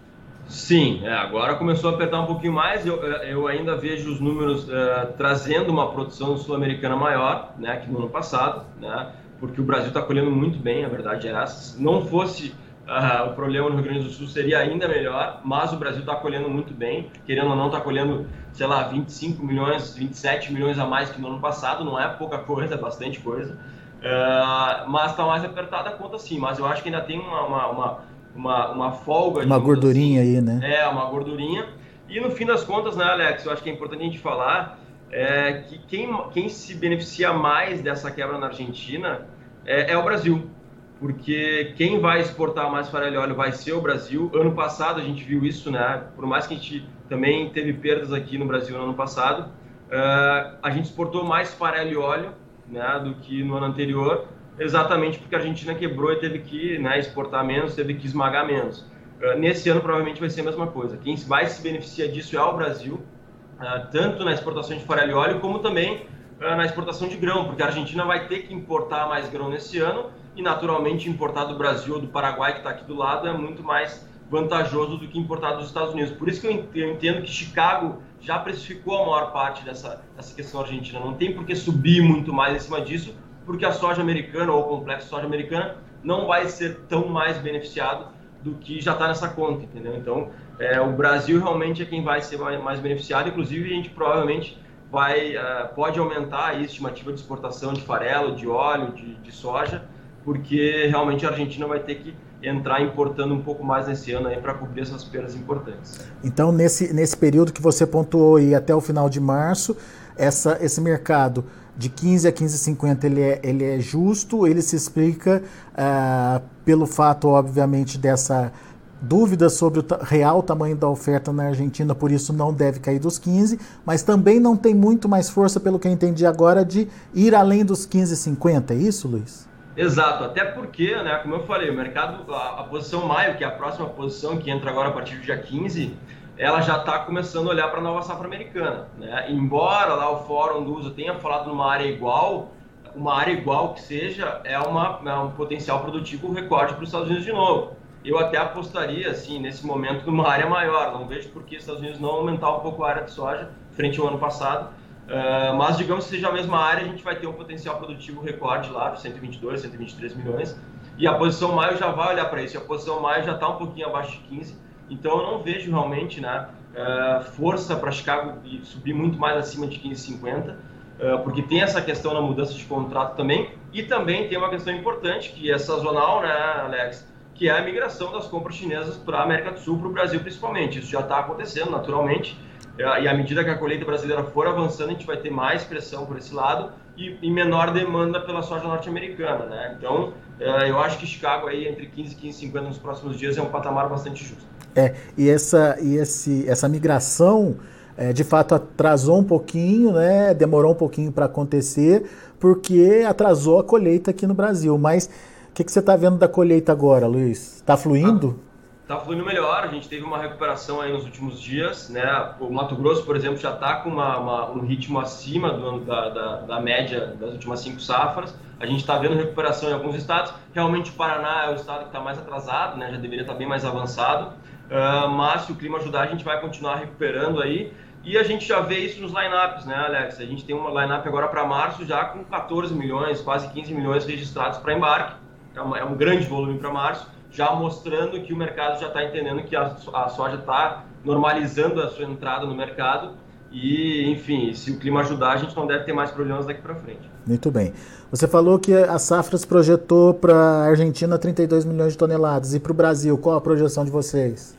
Sim, 0.53 1.01
é, 1.03 1.15
agora 1.15 1.55
começou 1.55 1.89
a 1.89 1.95
apertar 1.95 2.21
um 2.21 2.27
pouquinho 2.27 2.53
mais. 2.53 2.85
Eu, 2.85 3.03
é, 3.03 3.33
eu 3.33 3.49
ainda 3.49 3.75
vejo 3.75 4.13
os 4.13 4.21
números 4.21 4.69
é, 4.69 5.07
trazendo 5.17 5.73
uma 5.73 5.91
produção 5.91 6.37
sul-americana 6.37 6.95
maior 6.95 7.55
né, 7.57 7.79
que 7.79 7.91
no 7.91 8.01
ano 8.01 8.11
passado, 8.11 8.67
né, 8.79 9.13
porque 9.41 9.63
o 9.63 9.65
Brasil 9.65 9.89
está 9.89 10.03
colhendo 10.03 10.31
muito 10.31 10.59
bem, 10.59 10.85
a 10.85 10.91
verdade 10.91 11.27
é 11.27 11.31
essa. 11.31 11.73
Se 11.73 11.83
não 11.83 12.05
fosse 12.05 12.55
uh, 12.87 13.31
o 13.31 13.35
problema 13.35 13.71
no 13.71 13.77
Rio 13.77 13.85
Grande 13.85 14.05
do 14.05 14.11
Sul, 14.11 14.27
seria 14.27 14.59
ainda 14.59 14.87
melhor, 14.87 15.41
mas 15.43 15.73
o 15.73 15.77
Brasil 15.77 16.01
está 16.01 16.17
colhendo 16.17 16.51
muito 16.51 16.75
bem. 16.75 17.11
Querendo 17.25 17.49
ou 17.49 17.57
não, 17.57 17.67
está 17.69 17.81
colhendo, 17.81 18.27
sei 18.53 18.67
lá, 18.67 18.83
25 18.83 19.43
milhões, 19.43 19.97
27 19.97 20.53
milhões 20.53 20.79
a 20.79 20.85
mais 20.85 21.11
que 21.11 21.19
no 21.19 21.29
ano 21.29 21.41
passado. 21.41 21.83
Não 21.83 21.99
é 21.99 22.07
pouca 22.09 22.37
coisa, 22.37 22.75
é 22.75 22.79
bastante 22.79 23.21
coisa. 23.21 23.55
Uh, 23.55 24.91
mas 24.91 25.13
está 25.13 25.25
mais 25.25 25.45
apertada 25.45 25.89
a 25.89 25.93
conta 25.93 26.19
sim, 26.19 26.39
mas 26.39 26.59
eu 26.59 26.67
acho 26.67 26.83
que 26.83 26.91
ainda 26.91 27.01
tem 27.01 27.19
uma, 27.19 27.43
uma, 27.43 27.67
uma 27.69 28.12
uma, 28.35 28.71
uma 28.71 28.93
folga. 28.93 29.45
Uma 29.45 29.59
gordurinha 29.59 30.23
assim. 30.23 30.37
aí, 30.37 30.41
né? 30.41 30.61
É, 30.63 30.87
uma 30.89 31.05
gordurinha. 31.07 31.67
E 32.09 32.21
no 32.21 32.31
fim 32.31 32.45
das 32.45 32.65
contas, 32.65 32.97
né, 32.97 33.05
Alex, 33.05 33.45
eu 33.45 33.53
acho 33.53 33.63
que 33.63 33.71
é 33.71 33.73
importante 33.73 34.01
a 34.01 34.05
gente 34.05 34.19
falar 34.19 34.79
é, 35.11 35.65
que 35.69 35.79
quem, 35.79 36.09
quem 36.33 36.49
se 36.49 36.75
beneficia 36.75 37.33
mais 37.33 37.81
dessa 37.83 38.11
quebra 38.11 38.39
na 38.39 38.47
Argentina 38.47 39.27
é, 39.65 39.93
é 39.93 39.99
o 39.99 40.03
Brasil. 40.03 40.51
Porque 40.99 41.75
quem 41.77 42.01
vai 42.01 42.21
exportar 42.21 42.71
mais 42.71 42.89
farelo 42.89 43.15
e 43.15 43.19
óleo 43.19 43.35
vai 43.35 43.53
ser 43.53 43.73
o 43.73 43.81
Brasil. 43.81 44.31
Ano 44.35 44.53
passado 44.53 45.01
a 45.01 45.03
gente 45.03 45.25
viu 45.25 45.45
isso, 45.45 45.71
né? 45.71 46.05
Por 46.15 46.25
mais 46.27 46.47
que 46.47 46.55
a 46.55 46.57
gente 46.57 46.87
também 47.09 47.51
teve 47.51 47.73
perdas 47.73 48.13
aqui 48.13 48.39
no 48.39 48.47
Brasil 48.47 48.77
no 48.79 48.85
ano 48.85 48.95
passado, 48.95 49.49
uh, 49.89 50.57
a 50.63 50.71
gente 50.71 50.87
exportou 50.87 51.25
mais 51.25 51.53
farelo 51.53 51.91
e 51.91 51.97
óleo 51.97 52.31
né, 52.69 53.01
do 53.05 53.15
que 53.15 53.43
no 53.43 53.57
ano 53.57 53.67
anterior 53.67 54.29
exatamente 54.59 55.19
porque 55.19 55.35
a 55.35 55.39
Argentina 55.39 55.75
quebrou 55.75 56.13
e 56.13 56.17
teve 56.17 56.41
que 56.41 56.79
né, 56.79 56.99
exportar 56.99 57.45
menos, 57.45 57.75
teve 57.75 57.95
que 57.95 58.07
esmagar 58.07 58.47
menos. 58.47 58.81
uh, 59.21 59.39
nesse 59.39 59.69
ano 59.69 59.81
provavelmente 59.81 60.21
vai 60.21 60.31
ser 60.31 60.43
a 60.43 60.45
mesma 60.45 60.67
coisa. 60.67 60.97
Quem 60.97 61.15
vai 61.17 61.47
se 61.47 61.63
beneficiar 61.63 62.09
disso 62.09 62.37
é 62.37 62.43
o 62.43 62.57
Brasil, 62.57 62.95
uh, 62.95 63.91
tanto 63.91 64.25
na 64.25 64.33
exportação 64.33 64.77
de 64.77 64.85
farelo 64.85 65.11
e 65.11 65.15
óleo, 65.15 65.41
como 65.41 65.61
também 65.61 66.07
uh, 66.41 66.57
na 66.57 66.65
exportação 66.65 67.09
de 67.09 67.17
grão, 67.17 67.47
porque 67.47 67.63
a 67.63 67.67
Argentina 67.67 68.05
vai 68.05 68.27
ter 68.27 68.41
que 68.41 68.55
importar 68.55 69.09
mais 69.09 69.29
grão 69.29 69.49
nesse 69.49 69.79
ano 69.79 70.11
e, 70.35 70.43
naturalmente, 70.43 71.09
importar 71.09 71.45
do 71.45 71.57
Brasil 71.57 71.95
ou 71.95 72.01
do 72.01 72.09
Paraguai, 72.09 72.53
que 72.53 72.59
está 72.59 72.71
aqui 72.71 72.85
do 72.85 72.95
lado, 72.95 73.29
é 73.29 73.33
muito 73.33 73.63
mais 73.63 74.07
vantajoso 74.31 74.97
do 74.97 75.07
que 75.07 75.19
importar 75.19 75.53
dos 75.53 75.67
Estados 75.67 75.93
Unidos. 75.93 76.13
Por 76.13 76.27
isso 76.27 76.41
que 76.41 76.47
eu 76.75 76.91
entendo 76.91 77.21
que 77.21 77.31
Chicago 77.31 78.03
já 78.19 78.39
precificou 78.39 79.03
a 79.03 79.05
maior 79.05 79.31
parte 79.31 79.63
dessa, 79.63 80.03
dessa 80.17 80.35
questão 80.35 80.63
argentina. 80.63 80.99
Não 80.99 81.13
tem 81.13 81.35
por 81.35 81.45
que 81.45 81.55
subir 81.55 82.01
muito 82.01 82.33
mais 82.33 82.57
em 82.57 82.61
cima 82.61 82.81
disso, 82.81 83.15
porque 83.45 83.65
a 83.65 83.73
soja 83.73 84.01
americana 84.01 84.53
ou 84.53 84.61
o 84.61 84.65
complexo 84.65 85.09
soja 85.09 85.27
americana 85.27 85.77
não 86.03 86.27
vai 86.27 86.49
ser 86.49 86.81
tão 86.89 87.09
mais 87.09 87.39
beneficiado 87.39 88.07
do 88.43 88.55
que 88.55 88.81
já 88.81 88.93
está 88.93 89.07
nessa 89.07 89.29
conta, 89.29 89.65
entendeu? 89.65 89.97
Então, 89.97 90.31
é, 90.59 90.81
o 90.81 90.93
Brasil 90.93 91.41
realmente 91.41 91.83
é 91.83 91.85
quem 91.85 92.03
vai 92.03 92.21
ser 92.21 92.39
mais, 92.39 92.81
beneficiado. 92.81 93.29
Inclusive, 93.29 93.71
a 93.71 93.75
gente 93.75 93.91
provavelmente 93.91 94.59
vai 94.91 95.37
uh, 95.37 95.75
pode 95.75 95.99
aumentar 95.99 96.49
a 96.49 96.55
estimativa 96.61 97.13
de 97.13 97.21
exportação 97.21 97.73
de 97.73 97.81
farelo, 97.83 98.37
de 98.37 98.47
óleo, 98.47 98.93
de, 98.93 99.15
de 99.15 99.33
soja, 99.33 99.85
porque 100.25 100.87
realmente 100.89 101.25
a 101.25 101.31
Argentina 101.31 101.67
vai 101.67 101.81
ter 101.81 101.95
que 101.97 102.15
entrar 102.43 102.83
importando 102.83 103.33
um 103.33 103.43
pouco 103.43 103.65
mais 103.65 103.87
nesse 103.87 104.13
ano 104.13 104.29
para 104.41 104.55
cobrir 104.55 104.83
essas 104.83 105.05
perdas 105.05 105.35
importantes. 105.35 106.05
Então, 106.23 106.53
nesse, 106.53 106.93
nesse 106.93 107.17
período 107.17 107.53
que 107.53 107.63
você 107.63 107.87
pontuou 107.87 108.39
e 108.39 108.55
até 108.55 108.75
o 108.75 108.81
final 108.81 109.09
de 109.09 109.21
março, 109.21 109.77
essa, 110.17 110.59
esse 110.61 110.81
mercado 110.81 111.45
de 111.77 111.89
15 111.89 112.29
a 112.29 112.33
15,50 112.33 113.05
ele 113.05 113.21
é, 113.21 113.41
ele 113.43 113.65
é 113.65 113.81
justo, 113.81 114.47
ele 114.47 114.63
se 114.63 114.77
explica 114.77 115.43
uh, 115.73 116.43
pelo 116.65 116.87
fato, 116.87 117.29
obviamente, 117.29 117.99
dessa 117.99 118.53
dúvida 119.01 119.51
sobre 119.51 119.81
o 119.81 119.85
real 120.03 120.43
tamanho 120.43 120.77
da 120.77 120.89
oferta 120.89 121.33
na 121.33 121.45
Argentina, 121.45 121.93
por 121.95 122.13
isso 122.13 122.33
não 122.33 122.55
deve 122.55 122.79
cair 122.79 123.01
dos 123.01 123.19
15, 123.19 123.59
mas 123.85 124.03
também 124.03 124.39
não 124.39 124.57
tem 124.57 124.75
muito 124.75 125.09
mais 125.09 125.29
força, 125.29 125.59
pelo 125.59 125.79
que 125.79 125.89
eu 125.89 125.93
entendi 125.93 126.25
agora, 126.25 126.65
de 126.65 126.87
ir 127.13 127.35
além 127.35 127.65
dos 127.65 127.87
15,50, 127.87 128.71
é 128.71 128.75
isso, 128.75 129.09
Luiz? 129.09 129.51
Exato, 129.77 130.23
até 130.23 130.45
porque, 130.45 130.95
né, 131.03 131.19
como 131.23 131.35
eu 131.35 131.47
falei, 131.47 131.71
o 131.71 131.75
mercado, 131.75 132.33
a, 132.33 132.61
a, 132.61 132.65
posição 132.65 133.07
maio, 133.07 133.37
que 133.37 133.43
é 133.43 133.47
a 133.47 133.51
próxima 133.51 133.89
posição 133.89 134.37
que 134.37 134.51
entra 134.51 134.71
agora 134.71 134.91
a 134.91 134.93
partir 134.93 135.17
do 135.17 135.23
dia 135.23 135.39
15, 135.39 135.95
ela 136.37 136.61
já 136.61 136.79
está 136.79 137.01
começando 137.01 137.49
a 137.49 137.51
olhar 137.51 137.69
para 137.69 137.81
a 137.81 137.83
nova 137.83 138.03
safra 138.03 138.27
americana. 138.27 138.89
Né? 138.99 139.27
Embora 139.31 139.95
lá 139.95 140.11
o 140.11 140.25
fórum 140.25 140.65
do 140.65 140.75
USA 140.75 140.91
tenha 140.91 141.15
falado 141.15 141.49
numa 141.49 141.71
área 141.71 141.85
igual, 141.85 142.53
uma 142.95 143.15
área 143.15 143.33
igual 143.33 143.75
que 143.75 143.83
seja, 143.83 144.41
é, 144.45 144.59
uma, 144.59 145.01
é 145.05 145.15
um 145.15 145.31
potencial 145.31 145.81
produtivo 145.81 146.33
recorde 146.33 146.75
para 146.75 146.83
os 146.83 146.89
Estados 146.89 147.09
Unidos 147.09 147.25
de 147.25 147.33
novo. 147.33 147.77
Eu 148.05 148.19
até 148.19 148.37
apostaria, 148.37 149.11
assim, 149.11 149.39
nesse 149.39 149.65
momento, 149.65 150.07
numa 150.07 150.29
área 150.29 150.47
maior. 150.47 150.93
Não 150.93 151.07
vejo 151.07 151.29
por 151.29 151.45
que 151.45 151.57
os 151.57 151.63
Estados 151.63 151.81
Unidos 151.81 152.01
não 152.01 152.11
aumentar 152.11 152.51
um 152.51 152.61
pouco 152.61 152.83
a 152.83 152.91
área 152.91 153.05
de 153.05 153.13
soja 153.13 153.51
frente 153.71 154.01
ao 154.01 154.09
ano 154.09 154.19
passado 154.19 154.71
Uh, 155.03 155.55
mas 155.57 155.77
digamos 155.77 156.05
que 156.05 156.11
seja 156.11 156.29
a 156.29 156.33
mesma 156.33 156.59
área, 156.59 156.85
a 156.85 156.89
gente 156.89 157.03
vai 157.03 157.17
ter 157.17 157.27
um 157.27 157.33
potencial 157.33 157.77
produtivo 157.77 158.23
recorde 158.23 158.71
lá 158.71 158.91
de 158.91 159.01
122, 159.01 159.61
123 159.61 160.15
milhões. 160.15 160.59
E 160.97 161.07
a 161.07 161.15
posição 161.15 161.53
maio 161.53 161.77
já 161.77 161.91
vai 161.91 162.15
olhar 162.15 162.27
para 162.27 162.43
isso. 162.43 162.57
E 162.57 162.59
a 162.59 162.61
posição 162.61 163.01
maio 163.01 163.25
já 163.25 163.35
está 163.35 163.49
um 163.49 163.57
pouquinho 163.57 163.89
abaixo 163.89 164.13
de 164.13 164.19
15. 164.19 164.57
Então 164.91 165.19
eu 165.19 165.23
não 165.23 165.43
vejo 165.43 165.71
realmente 165.71 166.21
né, 166.21 166.49
uh, 166.73 167.25
força 167.33 167.77
para 167.77 167.91
Chicago 167.91 168.39
subir 168.65 168.95
muito 168.95 169.19
mais 169.19 169.37
acima 169.37 169.67
de 169.67 169.79
15,50, 169.79 170.51
uh, 170.51 170.57
eh, 170.99 171.17
porque 171.19 171.43
tem 171.43 171.63
essa 171.63 171.81
questão 171.81 172.15
na 172.15 172.21
mudança 172.21 172.55
de 172.55 172.65
contrato 172.65 173.17
também. 173.17 173.51
E 173.73 173.83
também 173.83 174.29
tem 174.29 174.37
uma 174.37 174.51
questão 174.51 174.75
importante 174.75 175.31
que 175.31 175.51
é 175.51 175.59
sazonal, 175.59 176.23
né, 176.23 176.31
Alex? 176.31 177.09
Que 177.35 177.49
é 177.49 177.59
a 177.59 177.63
migração 177.63 178.13
das 178.13 178.27
compras 178.27 178.55
chinesas 178.55 178.97
para 178.97 179.19
a 179.19 179.23
América 179.23 179.53
do 179.53 179.59
Sul, 179.59 179.79
para 179.79 179.89
o 179.89 179.93
Brasil 179.93 180.21
principalmente. 180.21 180.79
Isso 180.79 180.91
já 180.91 181.01
está 181.01 181.19
acontecendo 181.19 181.71
naturalmente. 181.71 182.39
E 182.79 182.83
à 182.83 183.15
medida 183.15 183.45
que 183.45 183.51
a 183.51 183.57
colheita 183.57 183.85
brasileira 183.85 184.25
for 184.25 184.47
avançando, 184.47 184.91
a 184.91 184.93
gente 184.93 185.07
vai 185.07 185.17
ter 185.17 185.31
mais 185.31 185.63
pressão 185.63 186.07
por 186.07 186.17
esse 186.17 186.35
lado 186.35 186.73
e, 186.97 187.19
e 187.23 187.31
menor 187.31 187.71
demanda 187.71 188.21
pela 188.21 188.43
soja 188.43 188.65
norte-americana, 188.65 189.45
né? 189.47 189.75
Então, 189.79 190.15
eu 190.39 190.79
acho 190.81 190.99
que 190.99 191.07
Chicago 191.07 191.49
aí 191.49 191.69
entre 191.69 191.87
15 191.87 192.15
e 192.15 192.29
15,50 192.29 192.61
nos 192.63 192.79
próximos 192.79 193.19
dias 193.19 193.37
é 193.37 193.43
um 193.43 193.51
patamar 193.51 193.89
bastante 193.89 194.25
justo. 194.25 194.52
É, 194.75 194.95
e 195.17 195.29
essa, 195.29 195.77
e 195.81 195.97
esse, 195.97 196.49
essa 196.49 196.69
migração 196.69 197.57
é, 197.97 198.13
de 198.13 198.25
fato 198.25 198.55
atrasou 198.55 199.19
um 199.19 199.25
pouquinho, 199.25 199.93
né? 199.93 200.33
Demorou 200.35 200.73
um 200.73 200.77
pouquinho 200.77 201.13
para 201.13 201.27
acontecer, 201.27 202.11
porque 202.41 203.05
atrasou 203.07 203.59
a 203.59 203.65
colheita 203.65 204.11
aqui 204.11 204.27
no 204.27 204.35
Brasil. 204.35 204.77
Mas 204.79 205.07
o 205.51 205.55
que, 205.55 205.63
que 205.63 205.71
você 205.71 205.81
está 205.81 205.95
vendo 205.97 206.17
da 206.17 206.29
colheita 206.29 206.73
agora, 206.73 207.07
Luiz? 207.07 207.57
Está 207.57 207.77
fluindo? 207.77 208.41
Ah 208.49 208.53
está 208.93 208.99
fluindo 208.99 209.25
melhor. 209.25 209.65
A 209.65 209.69
gente 209.69 209.89
teve 209.89 210.05
uma 210.05 210.19
recuperação 210.19 210.81
aí 210.81 210.93
nos 210.93 211.05
últimos 211.05 211.41
dias, 211.41 211.89
né? 211.89 212.35
O 212.41 212.51
Mato 212.51 212.77
Grosso, 212.77 213.05
por 213.05 213.17
exemplo, 213.17 213.39
já 213.39 213.55
está 213.55 213.77
com 213.77 213.89
uma, 213.89 214.19
uma, 214.19 214.51
um 214.51 214.61
ritmo 214.61 214.99
acima 215.01 215.53
do, 215.53 215.81
da, 215.81 216.09
da, 216.11 216.37
da, 216.41 216.61
média 216.61 217.17
das 217.19 217.33
últimas 217.33 217.61
cinco 217.61 217.81
safras. 217.81 218.37
A 218.61 218.67
gente 218.67 218.81
está 218.81 218.99
vendo 218.99 219.15
recuperação 219.15 219.71
em 219.71 219.73
alguns 219.73 219.97
estados. 219.97 220.33
Realmente 220.53 220.91
o 220.91 220.95
Paraná 220.95 221.47
é 221.47 221.51
o 221.51 221.55
estado 221.55 221.81
que 221.81 221.87
está 221.87 222.01
mais 222.01 222.19
atrasado, 222.19 222.79
né? 222.79 222.91
Já 222.91 222.97
deveria 222.99 223.23
estar 223.23 223.33
tá 223.33 223.39
bem 223.39 223.49
mais 223.49 223.65
avançado. 223.65 224.33
Uh, 224.73 225.11
mas 225.11 225.43
se 225.43 225.53
o 225.53 225.55
clima 225.55 225.77
ajudar, 225.77 226.03
a 226.03 226.07
gente 226.07 226.25
vai 226.25 226.41
continuar 226.41 226.77
recuperando 226.77 227.43
aí. 227.43 227.73
E 228.03 228.17
a 228.17 228.23
gente 228.23 228.47
já 228.47 228.61
vê 228.61 228.79
isso 228.79 229.01
nos 229.01 229.13
lineups, 229.13 229.67
né, 229.67 229.77
Alex? 229.77 230.19
A 230.19 230.25
gente 230.25 230.45
tem 230.45 230.57
uma 230.57 230.71
lineup 230.83 231.07
agora 231.07 231.29
para 231.29 231.45
março 231.45 231.85
já 231.85 232.05
com 232.07 232.25
14 232.25 232.75
milhões, 232.75 233.21
quase 233.21 233.49
15 233.51 233.73
milhões 233.75 234.05
registrados 234.05 234.59
para 234.59 234.75
embarque. 234.75 235.15
É, 235.55 235.79
é 235.81 235.85
um 235.85 235.95
grande 235.95 236.27
volume 236.27 236.59
para 236.59 236.73
março 236.73 237.07
já 237.31 237.55
mostrando 237.55 238.21
que 238.21 238.33
o 238.33 238.37
mercado 238.37 238.81
já 238.81 238.89
está 238.89 239.05
entendendo 239.05 239.43
que 239.43 239.55
a, 239.55 239.77
a 239.93 240.09
soja 240.09 240.37
está 240.37 240.85
normalizando 241.05 241.81
a 241.81 241.89
sua 241.89 242.05
entrada 242.05 242.47
no 242.47 242.55
mercado 242.55 243.15
e, 243.51 244.11
enfim, 244.11 244.55
se 244.55 244.71
o 244.71 244.79
clima 244.79 245.01
ajudar, 245.01 245.33
a 245.33 245.37
gente 245.37 245.55
não 245.55 245.67
deve 245.67 245.85
ter 245.85 245.93
mais 245.93 246.11
problemas 246.11 246.47
daqui 246.47 246.63
para 246.63 246.75
frente. 246.75 247.11
Muito 247.27 247.51
bem. 247.51 247.73
Você 248.11 248.27
falou 248.27 248.59
que 248.59 248.75
a 248.75 248.99
Safras 248.99 249.45
projetou 249.45 250.15
para 250.15 250.35
a 250.35 250.65
Argentina 250.69 251.19
32 251.19 251.65
milhões 251.65 251.93
de 251.93 251.99
toneladas. 251.99 252.55
E 252.55 252.61
para 252.61 252.73
o 252.73 252.75
Brasil, 252.75 253.17
qual 253.19 253.37
a 253.37 253.41
projeção 253.41 253.85
de 253.85 253.91
vocês? 253.91 254.59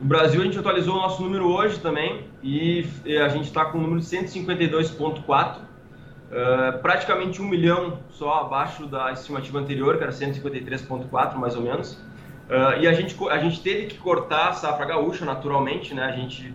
No 0.00 0.06
Brasil, 0.06 0.40
a 0.40 0.44
gente 0.44 0.56
atualizou 0.56 0.94
o 0.94 0.98
nosso 0.98 1.20
número 1.20 1.52
hoje 1.52 1.80
também 1.80 2.28
e 2.40 2.86
a 3.20 3.28
gente 3.28 3.46
está 3.46 3.64
com 3.64 3.78
o 3.78 3.80
número 3.80 3.98
de 3.98 4.06
152,4, 4.06 5.56
uh, 5.56 6.78
praticamente 6.80 7.42
um 7.42 7.48
milhão 7.48 7.98
só 8.10 8.42
abaixo 8.42 8.86
da 8.86 9.10
estimativa 9.10 9.58
anterior, 9.58 9.96
que 9.96 10.04
era 10.04 10.12
153,4 10.12 11.34
mais 11.34 11.56
ou 11.56 11.62
menos. 11.62 11.94
Uh, 11.94 12.80
e 12.80 12.86
a 12.86 12.92
gente, 12.92 13.16
a 13.28 13.38
gente 13.38 13.60
teve 13.60 13.86
que 13.86 13.98
cortar 13.98 14.50
a 14.50 14.52
safra 14.52 14.86
gaúcha, 14.86 15.24
naturalmente, 15.24 15.92
né? 15.92 16.04
A 16.04 16.12
gente 16.12 16.54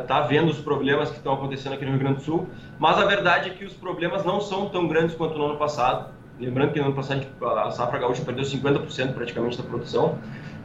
está 0.00 0.24
uh, 0.24 0.28
vendo 0.28 0.50
os 0.50 0.58
problemas 0.58 1.10
que 1.10 1.16
estão 1.16 1.34
acontecendo 1.34 1.74
aqui 1.74 1.84
no 1.84 1.92
Rio 1.92 2.00
Grande 2.00 2.16
do 2.16 2.22
Sul, 2.24 2.48
mas 2.76 2.98
a 2.98 3.04
verdade 3.04 3.50
é 3.50 3.52
que 3.52 3.64
os 3.64 3.72
problemas 3.72 4.24
não 4.24 4.40
são 4.40 4.68
tão 4.68 4.88
grandes 4.88 5.14
quanto 5.14 5.38
no 5.38 5.46
ano 5.46 5.56
passado. 5.56 6.12
Lembrando 6.40 6.72
que 6.72 6.80
no 6.80 6.86
ano 6.86 6.94
passado 6.96 7.24
a 7.40 7.70
safra 7.70 8.00
gaúcha 8.00 8.24
perdeu 8.24 8.44
50% 8.44 9.14
praticamente 9.14 9.56
da 9.56 9.62
produção. 9.62 10.18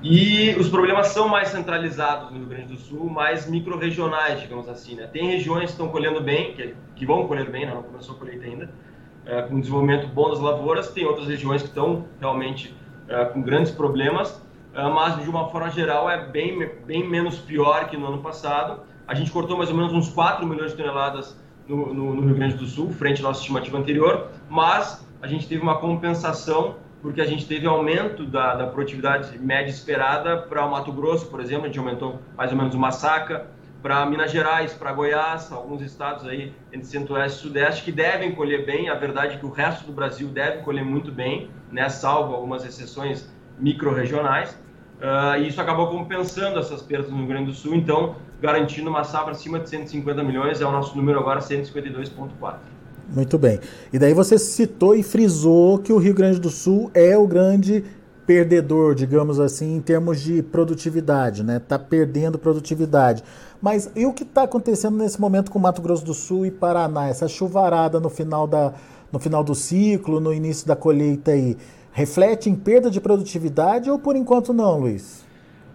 E 0.07 0.55
os 0.59 0.69
problemas 0.69 1.07
são 1.07 1.27
mais 1.27 1.47
centralizados 1.47 2.29
no 2.29 2.37
Rio 2.37 2.47
Grande 2.47 2.67
do 2.67 2.77
Sul, 2.77 3.09
mais 3.09 3.49
micro-regionais, 3.49 4.39
digamos 4.39 4.69
assim. 4.69 4.93
Né? 4.93 5.07
Tem 5.07 5.31
regiões 5.31 5.63
que 5.63 5.71
estão 5.71 5.87
colhendo 5.87 6.21
bem, 6.21 6.53
que, 6.53 6.75
que 6.95 7.07
vão 7.07 7.25
colher 7.27 7.49
bem, 7.49 7.65
né? 7.65 7.73
não 7.73 7.81
começou 7.81 8.13
a 8.13 8.19
colheita 8.19 8.45
ainda, 8.45 8.69
é, 9.25 9.41
com 9.41 9.59
desenvolvimento 9.59 10.07
bom 10.09 10.29
das 10.29 10.39
lavouras. 10.39 10.91
Tem 10.91 11.05
outras 11.05 11.27
regiões 11.27 11.63
que 11.63 11.69
estão 11.69 12.05
realmente 12.19 12.71
é, 13.07 13.25
com 13.25 13.41
grandes 13.41 13.71
problemas. 13.71 14.39
Ah, 14.75 14.89
mas 14.89 15.23
de 15.23 15.27
uma 15.27 15.49
forma 15.49 15.71
geral 15.71 16.07
é 16.07 16.23
bem, 16.27 16.69
bem 16.85 17.09
menos 17.09 17.39
pior 17.39 17.87
que 17.89 17.97
no 17.97 18.05
ano 18.05 18.19
passado. 18.19 18.81
A 19.07 19.15
gente 19.15 19.31
cortou 19.31 19.57
mais 19.57 19.71
ou 19.71 19.75
menos 19.75 19.91
uns 19.91 20.09
4 20.09 20.45
milhões 20.45 20.69
de 20.69 20.77
toneladas 20.77 21.35
no, 21.67 21.91
no, 21.91 22.13
no 22.13 22.21
Rio 22.27 22.35
Grande 22.35 22.57
do 22.57 22.67
Sul, 22.67 22.91
frente 22.91 23.21
à 23.21 23.23
nossa 23.23 23.39
estimativa 23.39 23.75
anterior, 23.75 24.27
mas 24.47 25.03
a 25.19 25.25
gente 25.25 25.47
teve 25.47 25.63
uma 25.63 25.79
compensação 25.79 26.75
porque 27.05 27.21
a 27.21 27.25
gente 27.25 27.45
teve 27.45 27.67
aumento 27.67 28.25
da, 28.25 28.55
da 28.55 28.65
produtividade 28.65 29.37
média 29.37 29.69
esperada 29.69 30.37
para 30.37 30.65
o 30.65 30.71
Mato 30.71 30.91
Grosso, 30.91 31.27
por 31.27 31.39
exemplo, 31.39 31.65
a 31.65 31.67
gente 31.67 31.77
aumentou 31.77 32.19
mais 32.35 32.51
ou 32.51 32.57
menos 32.57 32.73
uma 32.73 32.91
saca, 32.91 33.45
para 33.79 34.03
Minas 34.07 34.31
Gerais, 34.31 34.73
para 34.73 34.91
Goiás, 34.91 35.51
alguns 35.51 35.83
estados 35.83 36.25
aí 36.25 36.51
entre 36.73 36.87
Centro-Oeste 36.87 37.37
e 37.37 37.41
Sudeste 37.43 37.83
que 37.83 37.91
devem 37.91 38.33
colher 38.33 38.65
bem. 38.65 38.89
A 38.89 38.95
verdade 38.95 39.35
é 39.35 39.37
que 39.37 39.45
o 39.45 39.51
resto 39.51 39.85
do 39.85 39.93
Brasil 39.93 40.29
deve 40.29 40.63
colher 40.63 40.83
muito 40.83 41.11
bem, 41.11 41.51
né, 41.71 41.87
salvo 41.89 42.33
algumas 42.33 42.65
exceções 42.65 43.31
micro-regionais. 43.59 44.59
Uh, 44.97 45.37
e 45.37 45.47
isso 45.49 45.61
acabou 45.61 45.89
compensando 45.89 46.57
essas 46.57 46.81
perdas 46.81 47.11
no 47.11 47.17
Rio 47.17 47.27
Grande 47.27 47.45
do 47.45 47.53
Sul, 47.53 47.75
então 47.75 48.15
garantindo 48.41 48.89
uma 48.89 49.03
safra 49.03 49.33
acima 49.33 49.59
de 49.59 49.69
150 49.69 50.23
milhões, 50.23 50.59
é 50.59 50.65
o 50.65 50.71
nosso 50.71 50.97
número 50.97 51.19
agora 51.19 51.39
152,4. 51.39 52.74
Muito 53.13 53.37
bem. 53.37 53.59
E 53.93 53.99
daí 53.99 54.13
você 54.13 54.37
citou 54.37 54.95
e 54.95 55.03
frisou 55.03 55.79
que 55.79 55.93
o 55.93 55.97
Rio 55.97 56.13
Grande 56.13 56.39
do 56.39 56.49
Sul 56.49 56.89
é 56.93 57.17
o 57.17 57.27
grande 57.27 57.83
perdedor, 58.25 58.95
digamos 58.95 59.39
assim, 59.39 59.75
em 59.75 59.81
termos 59.81 60.19
de 60.19 60.41
produtividade, 60.41 61.43
né? 61.43 61.57
Está 61.57 61.77
perdendo 61.77 62.39
produtividade. 62.39 63.23
Mas 63.61 63.89
e 63.95 64.05
o 64.05 64.13
que 64.13 64.23
está 64.23 64.43
acontecendo 64.43 64.97
nesse 64.97 65.21
momento 65.21 65.51
com 65.51 65.59
Mato 65.59 65.81
Grosso 65.81 66.03
do 66.03 66.13
Sul 66.13 66.45
e 66.45 66.51
Paraná? 66.51 67.07
Essa 67.07 67.27
chuvarada 67.27 67.99
no 67.99 68.09
final, 68.09 68.47
da, 68.47 68.73
no 69.11 69.19
final 69.19 69.43
do 69.43 69.53
ciclo, 69.53 70.19
no 70.19 70.33
início 70.33 70.67
da 70.67 70.75
colheita 70.75 71.31
aí 71.31 71.55
reflete 71.91 72.49
em 72.49 72.55
perda 72.55 72.91
de 72.91 72.99
produtividade 72.99 73.89
ou 73.89 73.97
por 73.97 74.17
enquanto 74.17 74.51
não, 74.51 74.81
Luiz? 74.81 75.23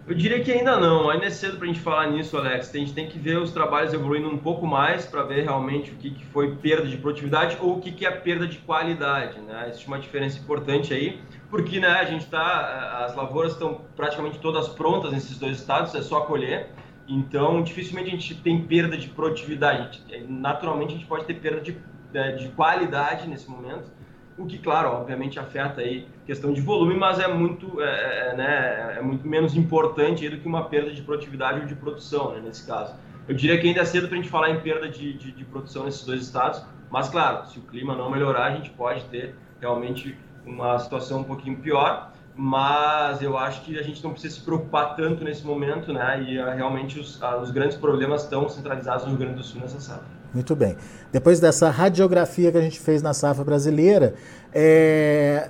Eu 0.07 0.15
diria 0.15 0.43
que 0.43 0.51
ainda 0.51 0.79
não, 0.79 1.11
ainda 1.11 1.27
é 1.27 1.29
cedo 1.29 1.57
para 1.57 1.65
a 1.65 1.67
gente 1.67 1.79
falar 1.79 2.07
nisso, 2.07 2.35
Alex. 2.35 2.73
A 2.73 2.77
gente 2.77 2.91
tem 2.91 3.07
que 3.07 3.19
ver 3.19 3.37
os 3.37 3.51
trabalhos 3.51 3.93
evoluindo 3.93 4.27
um 4.29 4.37
pouco 4.37 4.65
mais 4.65 5.05
para 5.05 5.21
ver 5.21 5.43
realmente 5.43 5.91
o 5.91 5.95
que, 5.95 6.09
que 6.09 6.25
foi 6.25 6.55
perda 6.55 6.87
de 6.87 6.97
produtividade 6.97 7.57
ou 7.61 7.77
o 7.77 7.79
que, 7.79 7.91
que 7.91 8.05
é 8.05 8.09
perda 8.09 8.47
de 8.47 8.57
qualidade. 8.57 9.39
Né? 9.39 9.67
Existe 9.69 9.87
uma 9.87 9.99
diferença 9.99 10.39
importante 10.39 10.91
aí, 10.91 11.21
porque 11.51 11.79
né, 11.79 11.87
a 11.87 12.05
gente 12.05 12.25
tá, 12.25 13.05
as 13.05 13.15
lavouras 13.15 13.53
estão 13.53 13.81
praticamente 13.95 14.39
todas 14.39 14.67
prontas 14.69 15.11
nesses 15.11 15.37
dois 15.37 15.59
estados, 15.59 15.93
é 15.93 16.01
só 16.01 16.21
colher. 16.21 16.69
Então, 17.07 17.61
dificilmente 17.61 18.07
a 18.07 18.11
gente 18.11 18.35
tem 18.35 18.63
perda 18.63 18.97
de 18.97 19.07
produtividade. 19.07 20.03
Naturalmente, 20.27 20.95
a 20.95 20.97
gente 20.97 21.07
pode 21.07 21.25
ter 21.25 21.35
perda 21.35 21.61
de, 21.61 21.77
né, 22.11 22.31
de 22.31 22.49
qualidade 22.49 23.27
nesse 23.27 23.49
momento 23.49 24.01
o 24.41 24.45
que, 24.45 24.57
claro, 24.57 24.89
obviamente 24.89 25.39
afeta 25.39 25.81
aí 25.81 26.07
questão 26.25 26.51
de 26.53 26.61
volume, 26.61 26.95
mas 26.95 27.19
é 27.19 27.27
muito, 27.27 27.81
é, 27.81 27.85
é, 27.85 28.29
é 28.29 28.35
né, 28.35 28.95
é 28.97 29.01
muito 29.01 29.27
menos 29.27 29.55
importante 29.55 30.27
do 30.29 30.37
que 30.37 30.47
uma 30.47 30.65
perda 30.65 30.91
de 30.91 31.01
produtividade 31.01 31.61
ou 31.61 31.65
de 31.65 31.75
produção, 31.75 32.31
né, 32.33 32.41
nesse 32.43 32.65
caso. 32.65 32.95
Eu 33.27 33.35
diria 33.35 33.59
que 33.59 33.67
ainda 33.67 33.81
é 33.81 33.85
cedo 33.85 34.07
para 34.07 34.17
a 34.17 34.21
gente 34.21 34.29
falar 34.29 34.49
em 34.49 34.59
perda 34.59 34.89
de, 34.89 35.13
de, 35.13 35.31
de, 35.31 35.45
produção 35.45 35.85
nesses 35.85 36.05
dois 36.05 36.21
estados, 36.21 36.63
mas, 36.89 37.09
claro, 37.09 37.45
se 37.47 37.59
o 37.59 37.61
clima 37.61 37.95
não 37.95 38.09
melhorar, 38.09 38.45
a 38.45 38.55
gente 38.55 38.69
pode 38.71 39.03
ter 39.05 39.35
realmente 39.59 40.17
uma 40.45 40.77
situação 40.79 41.21
um 41.21 41.23
pouquinho 41.23 41.57
pior, 41.57 42.11
mas 42.35 43.21
eu 43.21 43.37
acho 43.37 43.61
que 43.61 43.77
a 43.77 43.83
gente 43.83 44.03
não 44.03 44.11
precisa 44.11 44.35
se 44.35 44.41
preocupar 44.41 44.95
tanto 44.95 45.23
nesse 45.23 45.45
momento, 45.45 45.93
né, 45.93 46.23
e 46.27 46.39
ah, 46.39 46.53
realmente 46.53 46.99
os, 46.99 47.21
ah, 47.21 47.37
os 47.37 47.51
grandes 47.51 47.77
problemas 47.77 48.23
estão 48.23 48.49
centralizados 48.49 49.03
no 49.03 49.09
Rio 49.09 49.19
Grande 49.19 49.35
do 49.35 49.43
Sul 49.43 49.61
nessa 49.61 49.79
safra. 49.79 50.20
Muito 50.33 50.55
bem. 50.55 50.77
Depois 51.11 51.39
dessa 51.39 51.69
radiografia 51.69 52.51
que 52.51 52.57
a 52.57 52.61
gente 52.61 52.79
fez 52.79 53.01
na 53.01 53.13
safra 53.13 53.43
brasileira, 53.43 54.13
é, 54.53 55.49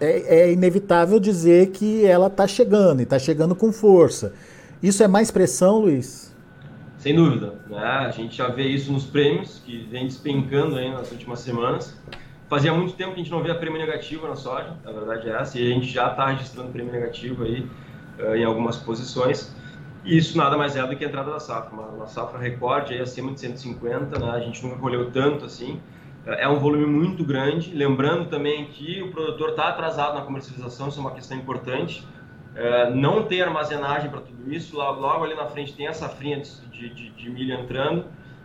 é, 0.00 0.40
é 0.40 0.52
inevitável 0.52 1.20
dizer 1.20 1.70
que 1.70 2.04
ela 2.04 2.26
está 2.26 2.46
chegando 2.46 3.00
e 3.00 3.02
está 3.04 3.18
chegando 3.18 3.54
com 3.54 3.72
força. 3.72 4.32
Isso 4.82 5.02
é 5.02 5.08
mais 5.08 5.30
pressão, 5.30 5.78
Luiz? 5.78 6.34
Sem 6.98 7.14
dúvida. 7.14 7.54
Né? 7.68 7.78
A 7.78 8.10
gente 8.10 8.36
já 8.36 8.48
vê 8.48 8.64
isso 8.64 8.92
nos 8.92 9.04
prêmios, 9.04 9.60
que 9.64 9.86
vem 9.90 10.06
despencando 10.06 10.76
aí 10.76 10.90
nas 10.90 11.10
últimas 11.10 11.40
semanas. 11.40 11.96
Fazia 12.48 12.72
muito 12.74 12.92
tempo 12.94 13.14
que 13.14 13.20
a 13.20 13.22
gente 13.22 13.32
não 13.32 13.42
via 13.42 13.54
prêmio 13.54 13.78
negativo 13.78 14.28
na 14.28 14.36
soja, 14.36 14.74
a 14.84 14.92
verdade 14.92 15.28
é 15.28 15.32
essa, 15.40 15.58
e 15.58 15.72
a 15.72 15.74
gente 15.74 15.86
já 15.86 16.10
está 16.10 16.26
registrando 16.26 16.70
prêmio 16.70 16.92
negativo 16.92 17.44
aí 17.44 17.66
uh, 18.20 18.36
em 18.36 18.44
algumas 18.44 18.76
posições. 18.76 19.54
E 20.04 20.16
isso 20.16 20.36
nada 20.36 20.56
mais 20.56 20.76
é 20.76 20.84
do 20.84 20.96
que 20.96 21.04
a 21.04 21.08
entrada 21.08 21.30
da 21.30 21.38
safra, 21.38 21.72
uma, 21.72 21.86
uma 21.86 22.06
safra 22.06 22.38
recorde 22.38 22.92
aí 22.92 23.00
acima 23.00 23.32
de 23.32 23.40
150, 23.40 24.18
né? 24.18 24.30
a 24.32 24.40
gente 24.40 24.62
nunca 24.64 24.76
colheu 24.76 25.10
tanto 25.12 25.44
assim. 25.44 25.80
É 26.26 26.48
um 26.48 26.58
volume 26.58 26.86
muito 26.86 27.24
grande, 27.24 27.74
lembrando 27.74 28.28
também 28.28 28.66
que 28.66 29.02
o 29.02 29.10
produtor 29.10 29.50
está 29.50 29.68
atrasado 29.68 30.14
na 30.14 30.22
comercialização, 30.22 30.88
isso 30.88 30.98
é 30.98 31.00
uma 31.00 31.10
questão 31.12 31.36
importante. 31.36 32.06
É, 32.54 32.90
não 32.90 33.24
tem 33.24 33.42
armazenagem 33.42 34.10
para 34.10 34.20
tudo 34.20 34.52
isso, 34.52 34.76
logo, 34.76 35.00
logo, 35.00 35.24
ali 35.24 35.34
na 35.34 35.46
frente 35.46 35.72
tem 35.72 35.86
a 35.86 35.92
safrinha 35.92 36.40
de, 36.40 36.94
de, 36.94 37.10
de 37.10 37.30
milho 37.30 37.54
entrando 37.54 38.04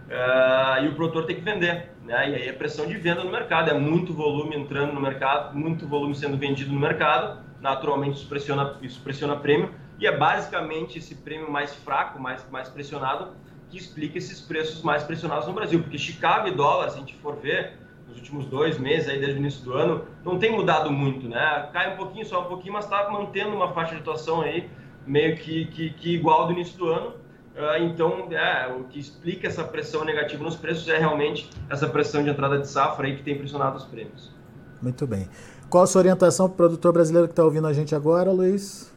é, 0.10 0.84
e 0.86 0.88
o 0.88 0.96
produtor 0.96 1.26
tem 1.26 1.36
que 1.36 1.42
vender. 1.42 1.92
Né? 2.04 2.30
E 2.30 2.36
aí 2.36 2.48
é 2.48 2.54
pressão 2.54 2.88
de 2.88 2.96
venda 2.96 3.24
no 3.24 3.32
mercado, 3.32 3.70
é 3.70 3.74
muito 3.74 4.14
volume 4.14 4.56
entrando 4.56 4.94
no 4.94 5.02
mercado, 5.02 5.56
muito 5.58 5.88
volume 5.88 6.16
sendo 6.16 6.38
vendido 6.38 6.72
no 6.72 6.80
mercado, 6.80 7.42
naturalmente 7.62 8.18
isso 8.18 8.28
pressiona, 8.28 8.76
isso 8.82 9.02
pressiona 9.02 9.36
prêmio 9.36 9.70
e 10.00 10.06
é 10.06 10.16
basicamente 10.16 11.00
esse 11.00 11.16
prêmio 11.16 11.52
mais 11.52 11.74
fraco, 11.74 12.20
mais, 12.20 12.46
mais 12.52 12.70
pressionado, 12.70 13.32
que 13.70 13.78
explica 13.78 14.18
esses 14.18 14.40
preços 14.40 14.82
mais 14.82 15.04
pressionados 15.04 15.48
no 15.48 15.54
Brasil. 15.54 15.82
Porque 15.82 15.98
Chicago 15.98 16.48
e 16.48 16.52
dólar, 16.52 16.90
se 16.90 16.98
a 16.98 17.00
gente 17.00 17.16
for 17.16 17.36
ver, 17.36 17.74
nos 18.08 18.18
últimos 18.18 18.46
dois 18.46 18.78
meses, 18.78 19.10
aí, 19.10 19.20
desde 19.20 19.36
o 19.36 19.40
início 19.40 19.64
do 19.64 19.74
ano, 19.74 20.06
não 20.24 20.40
tem 20.40 20.52
mudado 20.52 20.92
muito, 20.92 21.28
né? 21.28 21.70
Cai 21.74 21.94
um 21.94 21.98
pouquinho, 21.98 22.26
só 22.26 22.42
um 22.42 22.46
pouquinho, 22.46 22.74
mas 22.74 22.86
está 22.86 23.10
mantendo 23.10 23.56
uma 23.56 23.74
faixa 23.74 23.96
de 23.96 24.02
atuação 24.02 24.42
aí, 24.42 24.70
meio 25.06 25.36
que, 25.38 25.66
que, 25.66 25.90
que 25.92 26.14
igual 26.16 26.48
do 26.48 26.54
início 26.54 26.78
do 26.78 26.88
ano. 26.88 27.14
Uh, 27.56 27.82
então, 27.82 28.28
é, 28.32 28.68
o 28.68 28.84
que 28.84 29.00
explica 29.00 29.48
essa 29.48 29.64
pressão 29.64 30.06
negativa 30.06 30.44
nos 30.44 30.56
preços 30.56 30.88
é 30.88 30.98
realmente 31.00 31.50
essa 31.70 31.88
pressão 31.88 32.24
de 32.24 32.30
entrada 32.30 32.60
de 32.60 32.68
safra 32.68 33.08
aí 33.08 33.16
que 33.16 33.24
tem 33.24 33.36
pressionado 33.36 33.78
os 33.78 33.84
prêmios. 33.84 34.32
Muito 34.80 35.08
bem. 35.08 35.28
Qual 35.68 35.84
a 35.84 35.88
sua 35.88 36.00
orientação 36.00 36.48
para 36.48 36.54
o 36.54 36.58
produtor 36.58 36.94
brasileiro 36.94 37.28
que 37.28 37.32
está 37.32 37.44
ouvindo 37.44 37.66
a 37.66 37.74
gente 37.74 37.96
agora, 37.96 38.32
Luiz? 38.32 38.96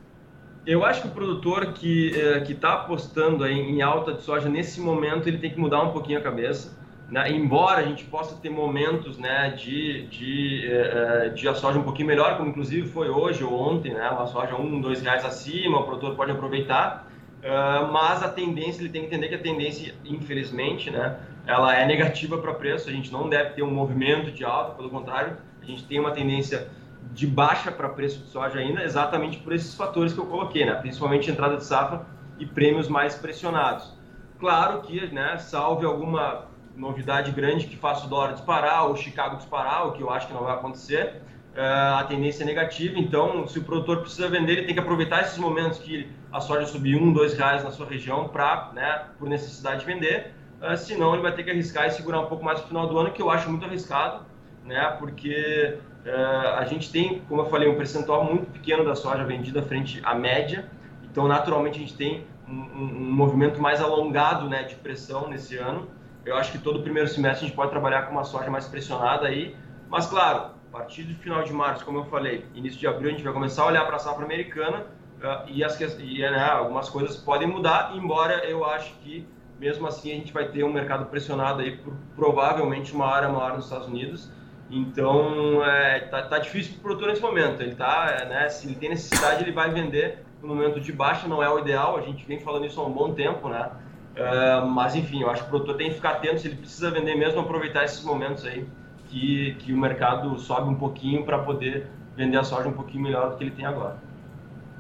Eu 0.67 0.85
acho 0.85 1.03
que 1.03 1.09
o 1.09 1.11
produtor 1.11 1.73
que 1.73 2.19
é, 2.21 2.41
que 2.41 2.53
está 2.53 2.75
apostando 2.75 3.47
em 3.47 3.81
alta 3.81 4.13
de 4.13 4.23
soja 4.23 4.49
nesse 4.49 4.81
momento 4.81 5.27
ele 5.27 5.39
tem 5.39 5.51
que 5.51 5.59
mudar 5.59 5.83
um 5.83 5.91
pouquinho 5.91 6.19
a 6.19 6.23
cabeça. 6.23 6.79
Né? 7.11 7.33
Embora 7.33 7.81
a 7.81 7.83
gente 7.83 8.05
possa 8.05 8.37
ter 8.37 8.51
momentos 8.51 9.19
né, 9.19 9.51
de, 9.51 10.07
de, 10.07 10.71
é, 10.71 11.31
de 11.31 11.49
a 11.49 11.55
soja 11.55 11.79
um 11.79 11.83
pouquinho 11.83 12.07
melhor, 12.07 12.37
como 12.37 12.51
inclusive 12.51 12.87
foi 12.89 13.09
hoje 13.09 13.43
ou 13.43 13.53
ontem, 13.53 13.93
né, 13.93 14.09
uma 14.11 14.27
soja 14.27 14.55
um, 14.55 14.81
dois 14.81 15.03
reais 15.03 15.25
acima, 15.25 15.81
o 15.81 15.83
produtor 15.83 16.15
pode 16.15 16.31
aproveitar. 16.31 17.11
Uh, 17.41 17.91
mas 17.91 18.23
a 18.23 18.29
tendência, 18.29 18.83
ele 18.83 18.91
tem 18.91 19.01
que 19.01 19.07
entender 19.07 19.29
que 19.29 19.35
a 19.35 19.39
tendência, 19.39 19.95
infelizmente, 20.05 20.91
né, 20.91 21.17
ela 21.47 21.75
é 21.75 21.85
negativa 21.89 22.37
para 22.37 22.53
preço. 22.53 22.89
A 22.89 22.93
gente 22.93 23.11
não 23.11 23.29
deve 23.29 23.55
ter 23.55 23.63
um 23.63 23.71
movimento 23.71 24.31
de 24.31 24.45
alta, 24.45 24.75
pelo 24.75 24.91
contrário, 24.91 25.39
a 25.61 25.65
gente 25.65 25.85
tem 25.85 25.99
uma 25.99 26.13
tendência 26.13 26.69
de 27.13 27.27
baixa 27.27 27.73
para 27.73 27.89
preço 27.89 28.21
de 28.21 28.27
soja 28.29 28.59
ainda, 28.59 28.83
exatamente 28.83 29.39
por 29.39 29.53
esses 29.53 29.75
fatores 29.75 30.13
que 30.13 30.19
eu 30.19 30.27
coloquei, 30.27 30.65
né? 30.65 30.75
principalmente 30.75 31.31
entrada 31.31 31.57
de 31.57 31.65
safra 31.65 32.07
e 32.39 32.47
prêmios 32.47 32.89
mais 32.89 33.15
pressionados. 33.15 33.99
Claro 34.39 34.81
que, 34.81 35.07
né, 35.13 35.37
salve 35.37 35.85
alguma 35.85 36.47
novidade 36.75 37.31
grande 37.31 37.67
que 37.67 37.77
faça 37.77 38.07
o 38.07 38.09
dólar 38.09 38.33
disparar 38.33 38.87
ou 38.87 38.95
o 38.95 38.97
Chicago 38.97 39.37
disparar, 39.37 39.87
o 39.87 39.93
que 39.93 40.03
eu 40.03 40.11
acho 40.11 40.27
que 40.27 40.33
não 40.33 40.45
vai 40.45 40.55
acontecer, 40.55 41.21
uh, 41.55 41.99
a 41.99 42.05
tendência 42.05 42.43
é 42.43 42.47
negativa. 42.47 42.99
Então, 42.99 43.47
se 43.47 43.59
o 43.59 43.65
produtor 43.65 44.01
precisa 44.01 44.29
vender, 44.31 44.53
ele 44.53 44.63
tem 44.65 44.75
que 44.75 44.81
aproveitar 44.81 45.21
esses 45.21 45.37
momentos 45.37 45.79
que 45.79 46.11
a 46.33 46.41
soja 46.41 46.67
subir 46.67 46.97
um, 46.97 47.13
dois 47.13 47.35
reais 47.35 47.63
na 47.63 47.71
sua 47.71 47.87
região 47.87 48.29
para, 48.29 48.71
né, 48.73 49.05
por 49.19 49.29
necessidade 49.29 49.81
de 49.81 49.87
vender. 49.87 50.33
Uh, 50.63 50.77
senão, 50.77 51.13
ele 51.13 51.23
vai 51.23 51.33
ter 51.33 51.45
que 51.45 51.51
arriscar 51.51 51.87
e 51.87 51.91
segurar 51.91 52.21
um 52.21 52.27
pouco 52.27 52.43
mais 52.43 52.61
no 52.63 52.67
final 52.67 52.87
do 52.87 52.99
ano, 52.99 53.11
que 53.11 53.21
eu 53.21 53.31
acho 53.31 53.51
muito 53.51 53.67
arriscado, 53.67 54.25
né, 54.65 54.97
porque 54.99 55.79
a 56.05 56.65
gente 56.65 56.91
tem, 56.91 57.21
como 57.29 57.43
eu 57.43 57.47
falei, 57.47 57.69
um 57.69 57.77
percentual 57.77 58.25
muito 58.25 58.51
pequeno 58.51 58.85
da 58.85 58.95
soja 58.95 59.25
vendida 59.25 59.63
frente 59.63 60.01
à 60.05 60.15
média, 60.15 60.69
então 61.05 61.29
naturalmente 61.29 61.77
a 61.77 61.81
gente 61.81 61.97
tem 61.97 62.25
um, 62.49 62.53
um, 62.53 62.85
um, 62.85 63.13
movimento 63.13 63.61
mais 63.61 63.81
alongado 63.81 64.49
né, 64.49 64.63
de 64.63 64.77
pressão 64.77 65.29
nesse 65.29 65.57
ano. 65.57 65.89
Eu 66.25 66.37
acho 66.37 66.53
que 66.53 66.59
todo 66.59 66.79
o 66.79 66.83
primeiro 66.83 67.09
semestre 67.09 67.45
a 67.45 67.49
gente 67.49 67.57
pode 67.57 67.71
trabalhar 67.71 68.03
com 68.03 68.13
uma 68.13 68.25
soja 68.25 68.51
mais 68.51 68.67
pressionada 68.67 69.27
aí, 69.27 69.55
mas 69.89 70.07
claro, 70.07 70.53
a 70.73 70.79
partir 70.79 71.03
do 71.03 71.15
final 71.17 71.43
de 71.43 71.53
março, 71.53 71.85
como 71.85 71.99
eu 71.99 72.05
falei, 72.05 72.47
início 72.55 72.79
de 72.79 72.87
abril 72.87 73.09
a 73.09 73.13
gente 73.13 73.25
vai 73.25 73.33
começar 73.33 73.65
a 73.65 73.67
olhar 73.67 73.85
para 73.85 73.97
a 73.97 73.99
safra 73.99 74.25
americana 74.25 74.87
uh, 75.19 75.49
e, 75.49 75.63
as, 75.65 75.79
e 75.99 76.19
né, 76.21 76.45
algumas 76.45 76.89
coisas 76.89 77.17
podem 77.17 77.49
mudar, 77.49 77.93
embora 77.95 78.45
eu 78.47 78.65
acho 78.65 78.95
que 79.01 79.27
mesmo 79.59 79.87
assim 79.87 80.13
a 80.13 80.15
gente 80.15 80.33
vai 80.33 80.49
ter 80.49 80.65
um 80.65 80.73
mercado 80.73 81.07
pressionado 81.07 81.61
aí 81.61 81.77
por 81.77 81.93
provavelmente 82.17 82.95
uma 82.95 83.07
área 83.07 83.29
maior 83.29 83.55
nos 83.55 83.65
Estados 83.65 83.89
Unidos 83.89 84.31
então, 84.71 85.65
é, 85.65 86.01
tá, 86.01 86.23
tá 86.23 86.39
difícil 86.39 86.75
para 86.75 86.79
o 86.79 86.83
produtor 86.83 87.09
nesse 87.09 87.23
momento. 87.23 87.61
Ele 87.61 87.75
tá, 87.75 88.19
é, 88.21 88.25
né, 88.27 88.49
se 88.49 88.67
ele 88.67 88.77
tem 88.77 88.91
necessidade, 88.91 89.43
ele 89.43 89.53
vai 89.53 89.71
vender 89.71 90.25
no 90.41 90.49
momento 90.49 90.81
de 90.81 90.93
baixa, 90.93 91.27
não 91.27 91.43
é 91.43 91.51
o 91.51 91.59
ideal. 91.59 91.99
A 91.99 92.03
gente 92.03 92.25
vem 92.25 92.39
falando 92.39 92.67
isso 92.67 92.81
há 92.81 92.87
um 92.87 92.93
bom 92.93 93.13
tempo, 93.13 93.49
né? 93.49 93.69
É, 94.15 94.61
mas, 94.61 94.95
enfim, 94.95 95.23
eu 95.23 95.31
acho 95.31 95.43
que 95.43 95.49
o 95.49 95.51
produtor 95.51 95.77
tem 95.77 95.89
que 95.89 95.97
ficar 95.97 96.11
atento 96.11 96.41
se 96.41 96.49
ele 96.49 96.57
precisa 96.57 96.91
vender 96.91 97.15
mesmo, 97.17 97.41
aproveitar 97.41 97.85
esses 97.85 98.05
momentos 98.05 98.45
aí 98.47 98.67
que, 99.09 99.57
que 99.59 99.73
o 99.73 99.77
mercado 99.77 100.39
sobe 100.39 100.69
um 100.69 100.75
pouquinho 100.75 101.25
para 101.25 101.39
poder 101.39 101.87
vender 102.17 102.39
a 102.39 102.45
soja 102.45 102.69
um 102.69 102.73
pouquinho 102.73 103.03
melhor 103.03 103.31
do 103.31 103.37
que 103.37 103.45
ele 103.45 103.51
tem 103.51 103.65
agora. 103.65 103.97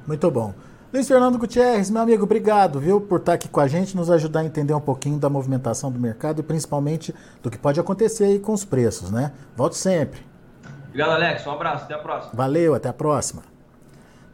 Muito 0.07 0.31
bom. 0.31 0.55
Luiz 0.93 1.07
Fernando 1.07 1.39
Gutierrez, 1.39 1.89
meu 1.89 2.03
amigo, 2.03 2.25
obrigado, 2.25 2.81
viu, 2.81 3.01
por 3.01 3.21
estar 3.21 3.35
aqui 3.35 3.49
com 3.49 3.61
a 3.61 3.69
gente, 3.69 3.97
nos 3.97 4.11
ajudar 4.11 4.41
a 4.41 4.45
entender 4.45 4.75
um 4.75 4.81
pouquinho 4.81 5.21
da 5.21 5.31
movimentação 5.31 5.89
do 5.89 6.01
mercado 6.01 6.41
e 6.41 6.43
principalmente 6.43 7.15
do 7.41 7.49
que 7.49 7.57
pode 7.57 7.79
acontecer 7.79 8.25
aí 8.25 8.41
com 8.41 8.53
os 8.53 8.65
preços, 8.65 9.09
né? 9.09 9.31
Volte 9.57 9.77
sempre. 9.77 10.21
Obrigado, 10.89 11.13
Alex. 11.13 11.47
Um 11.47 11.53
abraço, 11.53 11.85
até 11.85 11.95
a 11.95 11.99
próxima. 11.99 12.33
Valeu, 12.35 12.75
até 12.75 12.89
a 12.89 12.93
próxima. 12.93 13.43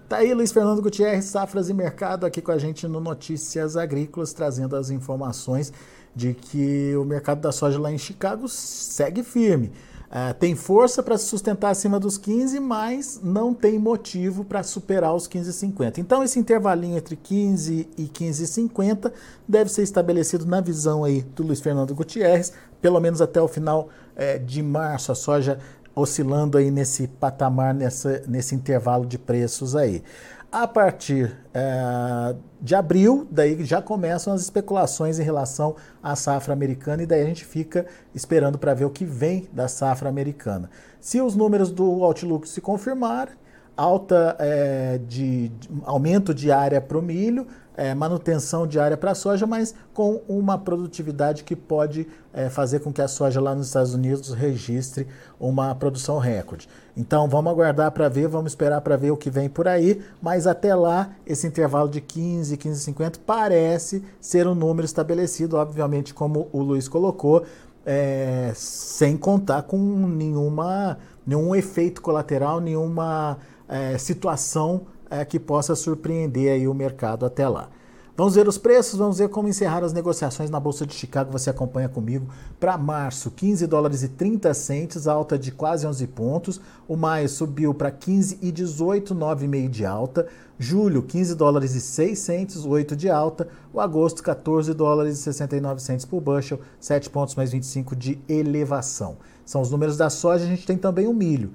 Tá 0.08 0.16
aí 0.16 0.32
Luiz 0.32 0.50
Fernando 0.50 0.80
Gutierrez, 0.80 1.26
Safras 1.26 1.68
e 1.68 1.74
Mercado, 1.74 2.24
aqui 2.24 2.40
com 2.40 2.52
a 2.52 2.58
gente 2.58 2.88
no 2.88 3.00
Notícias 3.00 3.76
Agrícolas, 3.76 4.32
trazendo 4.32 4.76
as 4.76 4.88
informações 4.88 5.70
de 6.14 6.32
que 6.32 6.96
o 6.96 7.04
mercado 7.04 7.42
da 7.42 7.52
soja 7.52 7.78
lá 7.78 7.92
em 7.92 7.98
Chicago 7.98 8.48
segue 8.48 9.22
firme. 9.22 9.72
Uh, 10.16 10.32
tem 10.32 10.54
força 10.54 11.02
para 11.02 11.18
se 11.18 11.26
sustentar 11.26 11.68
acima 11.68 12.00
dos 12.00 12.16
15, 12.16 12.58
mas 12.58 13.20
não 13.22 13.52
tem 13.52 13.78
motivo 13.78 14.46
para 14.46 14.62
superar 14.62 15.14
os 15.14 15.28
15,50. 15.28 15.98
Então, 15.98 16.24
esse 16.24 16.38
intervalinho 16.38 16.96
entre 16.96 17.16
15 17.16 17.86
e 17.98 18.04
15,50 18.04 19.12
deve 19.46 19.70
ser 19.70 19.82
estabelecido 19.82 20.46
na 20.46 20.62
visão 20.62 21.04
aí 21.04 21.20
do 21.20 21.42
Luiz 21.42 21.60
Fernando 21.60 21.94
Gutierrez, 21.94 22.50
pelo 22.80 22.98
menos 22.98 23.20
até 23.20 23.42
o 23.42 23.46
final 23.46 23.90
eh, 24.16 24.38
de 24.38 24.62
março, 24.62 25.12
a 25.12 25.14
soja 25.14 25.58
oscilando 25.94 26.56
aí 26.56 26.70
nesse 26.70 27.08
patamar, 27.08 27.74
nessa, 27.74 28.22
nesse 28.26 28.54
intervalo 28.54 29.04
de 29.04 29.18
preços 29.18 29.76
aí. 29.76 30.02
A 30.50 30.66
partir 30.66 31.36
é, 31.52 32.36
de 32.60 32.74
abril, 32.74 33.26
daí 33.30 33.64
já 33.64 33.82
começam 33.82 34.32
as 34.32 34.42
especulações 34.42 35.18
em 35.18 35.22
relação 35.22 35.74
à 36.02 36.14
safra 36.14 36.52
americana 36.52 37.02
e 37.02 37.06
daí 37.06 37.22
a 37.22 37.26
gente 37.26 37.44
fica 37.44 37.84
esperando 38.14 38.56
para 38.56 38.72
ver 38.72 38.84
o 38.84 38.90
que 38.90 39.04
vem 39.04 39.48
da 39.52 39.68
safra 39.68 40.08
americana. 40.08 40.70
Se 41.00 41.20
os 41.20 41.34
números 41.34 41.70
do 41.70 42.04
Outlook 42.04 42.48
se 42.48 42.60
confirmarem, 42.60 43.34
alta 43.76 44.36
é, 44.38 44.98
de, 45.06 45.48
de, 45.48 45.68
aumento 45.84 46.32
de 46.32 46.50
área 46.50 46.80
para 46.80 46.96
o 46.96 47.02
milho, 47.02 47.46
é, 47.76 47.94
manutenção 47.94 48.66
de 48.66 48.80
área 48.80 48.96
para 48.96 49.10
a 49.10 49.14
soja, 49.14 49.46
mas 49.46 49.74
com 49.92 50.22
uma 50.26 50.56
produtividade 50.56 51.44
que 51.44 51.54
pode 51.54 52.08
é, 52.32 52.48
fazer 52.48 52.80
com 52.80 52.90
que 52.90 53.02
a 53.02 53.08
soja 53.08 53.38
lá 53.38 53.54
nos 53.54 53.66
Estados 53.66 53.92
Unidos 53.92 54.32
registre 54.32 55.06
uma 55.38 55.74
produção 55.74 56.18
recorde. 56.18 56.68
Então 56.96 57.28
vamos 57.28 57.52
aguardar 57.52 57.92
para 57.92 58.08
ver, 58.08 58.28
vamos 58.28 58.52
esperar 58.52 58.80
para 58.80 58.96
ver 58.96 59.10
o 59.10 59.16
que 59.16 59.28
vem 59.28 59.48
por 59.48 59.68
aí, 59.68 60.02
mas 60.22 60.46
até 60.46 60.74
lá 60.74 61.10
esse 61.26 61.46
intervalo 61.46 61.90
de 61.90 62.00
15, 62.00 62.56
15,50 62.56 63.16
parece 63.26 64.02
ser 64.18 64.46
um 64.46 64.54
número 64.54 64.86
estabelecido, 64.86 65.56
obviamente 65.56 66.14
como 66.14 66.48
o 66.52 66.62
Luiz 66.62 66.88
colocou, 66.88 67.44
é, 67.84 68.52
sem 68.54 69.16
contar 69.16 69.62
com 69.62 69.76
nenhuma, 69.76 70.98
nenhum 71.26 71.54
efeito 71.54 72.00
colateral, 72.00 72.58
nenhuma 72.58 73.38
é, 73.68 73.98
situação 73.98 74.82
é, 75.10 75.24
que 75.24 75.38
possa 75.38 75.74
surpreender 75.74 76.52
aí 76.52 76.68
o 76.68 76.74
mercado 76.74 77.24
até 77.24 77.48
lá. 77.48 77.68
Vamos 78.16 78.34
ver 78.34 78.48
os 78.48 78.56
preços, 78.56 78.98
vamos 78.98 79.18
ver 79.18 79.28
como 79.28 79.46
encerrar 79.46 79.84
as 79.84 79.92
negociações 79.92 80.48
na 80.48 80.58
Bolsa 80.58 80.86
de 80.86 80.94
Chicago. 80.94 81.30
Você 81.32 81.50
acompanha 81.50 81.86
comigo 81.86 82.26
para 82.58 82.78
março, 82.78 83.30
15 83.30 83.66
dólares 83.66 84.02
e 84.02 84.08
30 84.08 84.54
centes, 84.54 85.06
alta 85.06 85.38
de 85.38 85.52
quase 85.52 85.86
11 85.86 86.06
pontos. 86.06 86.58
O 86.88 86.96
maio 86.96 87.28
subiu 87.28 87.74
para 87.74 87.90
15 87.90 88.38
e 88.40 88.50
18, 88.50 89.14
9,5 89.14 89.68
de 89.68 89.84
alta. 89.84 90.26
Julho, 90.58 91.02
15 91.02 91.34
dólares 91.34 91.74
e 91.74 91.80
6 91.82 92.18
centes, 92.18 92.64
8 92.64 92.96
de 92.96 93.10
alta. 93.10 93.48
O 93.70 93.82
agosto, 93.82 94.22
14 94.22 94.72
dólares 94.72 95.18
e 95.18 95.22
69 95.22 95.82
centes 95.82 96.06
por 96.06 96.22
bushel, 96.22 96.58
7 96.80 97.10
pontos 97.10 97.34
mais 97.34 97.52
25 97.52 97.94
de 97.94 98.18
elevação. 98.26 99.18
São 99.44 99.60
os 99.60 99.70
números 99.70 99.98
da 99.98 100.08
soja, 100.08 100.44
a 100.44 100.48
gente 100.48 100.66
tem 100.66 100.78
também 100.78 101.06
o 101.06 101.12
milho. 101.12 101.52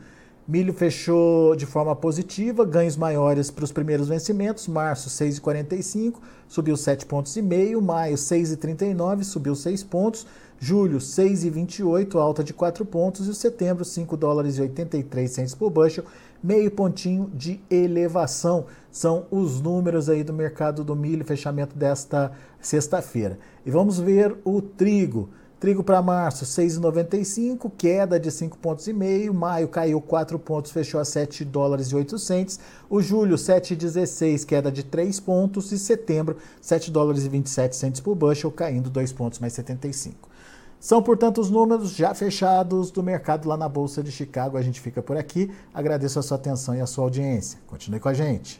Milho 0.51 0.74
fechou 0.74 1.55
de 1.55 1.65
forma 1.65 1.96
positiva, 1.96 2.65
ganhos 2.65 2.98
maiores 2.98 3.50
para 3.50 3.63
os 3.63 3.72
primeiros 3.72 4.10
vencimentos. 4.10 4.67
Março 4.67 5.10
6,45, 5.10 6.15
subiu 6.46 6.75
7 6.75 7.05
pontos 7.05 7.38
e 7.38 7.41
meio. 7.41 7.81
Maio 7.81 8.15
6,39, 8.17 9.24
subiu 9.24 9.55
6 9.55 9.81
pontos. 9.84 10.27
Julho 10.60 10.98
6,28, 10.98 12.15
alta 12.20 12.43
de 12.43 12.53
4 12.53 12.84
pontos. 12.84 13.29
E 13.29 13.34
setembro 13.34 13.86
5 13.86 14.17
dólares 14.17 14.58
e 14.58 14.62
83 14.63 15.55
por 15.55 15.70
bushel, 15.70 16.03
meio 16.43 16.70
pontinho 16.70 17.31
de 17.34 17.62
elevação. 17.70 18.65
São 18.91 19.27
os 19.31 19.62
números 19.62 20.10
aí 20.10 20.22
do 20.22 20.34
mercado 20.34 20.84
do 20.84 20.98
milho, 20.98 21.24
fechamento 21.24 21.77
desta 21.77 22.29
sexta-feira. 22.60 23.39
E 23.65 23.72
vamos 23.72 24.01
ver 24.01 24.36
o 24.43 24.62
trigo. 24.62 25.29
Trigo 25.62 25.84
para 25.84 26.01
março, 26.01 26.44
6,95, 26.44 27.72
queda 27.77 28.20
de 28.20 28.32
5 28.32 28.58
pontos 28.58 28.88
e 28.88 28.94
meio. 28.94 29.32
Maio 29.32 29.68
caiu 29.68 30.01
4 30.01 30.39
pontos, 30.39 30.72
fechou 30.72 31.00
a 31.00 31.06
7 31.06 31.46
dólares 31.46 31.89
e 31.89 31.96
800. 31.96 32.60
O 32.89 33.00
julho, 33.00 33.36
7,16, 33.36 34.44
queda 34.44 34.72
de 34.72 34.82
3 34.82 35.20
pontos. 35.20 35.72
E 35.72 35.77
setembro, 35.77 36.38
7 36.60 36.89
dólares 36.89 37.25
e 37.25 37.30
27 37.30 38.01
por 38.01 38.15
bushel, 38.15 38.51
caindo 38.51 38.89
2 38.89 39.13
pontos 39.13 39.38
mais 39.38 39.53
75. 39.53 40.27
São, 40.80 41.03
portanto, 41.03 41.39
os 41.39 41.51
números 41.51 41.91
já 41.91 42.12
fechados 42.15 42.89
do 42.89 43.03
mercado 43.03 43.48
lá 43.48 43.56
na 43.56 43.70
Bolsa 43.70 44.01
de 44.01 44.12
Chicago. 44.12 44.58
A 44.58 44.63
gente 44.63 44.82
fica 44.82 45.00
por 45.00 45.15
aqui. 45.15 45.51
Agradeço 45.72 46.18
a 46.18 46.24
sua 46.24 46.38
atenção 46.38 46.74
e 46.74 46.82
a 46.82 46.88
sua 46.88 47.03
audiência. 47.03 47.60
Continue 47.68 48.00
com 48.00 48.10
a 48.10 48.15
gente. 48.15 48.60